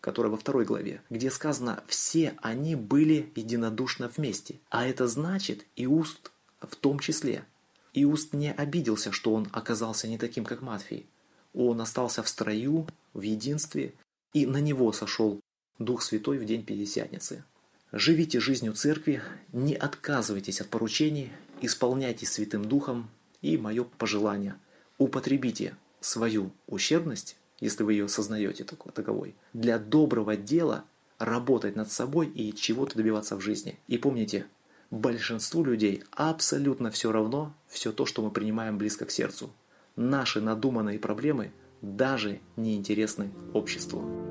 которое 0.00 0.30
во 0.30 0.36
второй 0.36 0.64
главе, 0.64 1.02
где 1.10 1.30
сказано 1.30 1.82
«все 1.86 2.34
они 2.42 2.74
были 2.74 3.30
единодушно 3.34 4.10
вместе». 4.14 4.56
А 4.70 4.86
это 4.86 5.06
значит 5.08 5.66
Иуст 5.76 6.30
в 6.60 6.76
том 6.76 6.98
числе. 6.98 7.44
Иуст 7.94 8.32
не 8.32 8.52
обиделся, 8.52 9.12
что 9.12 9.34
он 9.34 9.48
оказался 9.52 10.08
не 10.08 10.18
таким, 10.18 10.44
как 10.44 10.62
Матфей. 10.62 11.06
Он 11.54 11.80
остался 11.80 12.22
в 12.22 12.28
строю, 12.28 12.86
в 13.14 13.22
единстве, 13.22 13.94
и 14.32 14.46
на 14.46 14.60
него 14.60 14.92
сошел 14.92 15.40
Дух 15.78 16.02
Святой 16.02 16.38
в 16.38 16.44
день 16.44 16.64
Пятидесятницы. 16.64 17.44
Живите 17.90 18.38
жизнью 18.40 18.74
церкви, 18.74 19.22
не 19.52 19.74
отказывайтесь 19.74 20.60
от 20.60 20.68
поручений, 20.68 21.32
исполняйтесь 21.62 22.32
Святым 22.32 22.64
Духом 22.64 23.08
и 23.40 23.56
мое 23.56 23.84
пожелание– 23.84 24.56
употребите 24.98 25.76
свою 26.00 26.52
ущербность, 26.66 27.36
если 27.60 27.82
вы 27.82 27.94
ее 27.94 28.08
сознаете 28.08 28.64
таковой, 28.64 29.34
для 29.52 29.78
доброго 29.78 30.36
дела 30.36 30.84
работать 31.18 31.76
над 31.76 31.90
собой 31.90 32.28
и 32.28 32.54
чего-то 32.54 32.96
добиваться 32.96 33.36
в 33.36 33.40
жизни. 33.40 33.78
И 33.88 33.98
помните, 33.98 34.46
большинству 34.90 35.64
людей 35.64 36.04
абсолютно 36.12 36.90
все 36.90 37.12
равно 37.12 37.54
все 37.68 37.92
то, 37.92 38.06
что 38.06 38.22
мы 38.22 38.30
принимаем 38.30 38.78
близко 38.78 39.04
к 39.04 39.10
сердцу. 39.10 39.50
Наши 39.96 40.40
надуманные 40.40 40.98
проблемы 40.98 41.52
даже 41.82 42.40
не 42.56 42.76
интересны 42.76 43.32
обществу. 43.52 44.27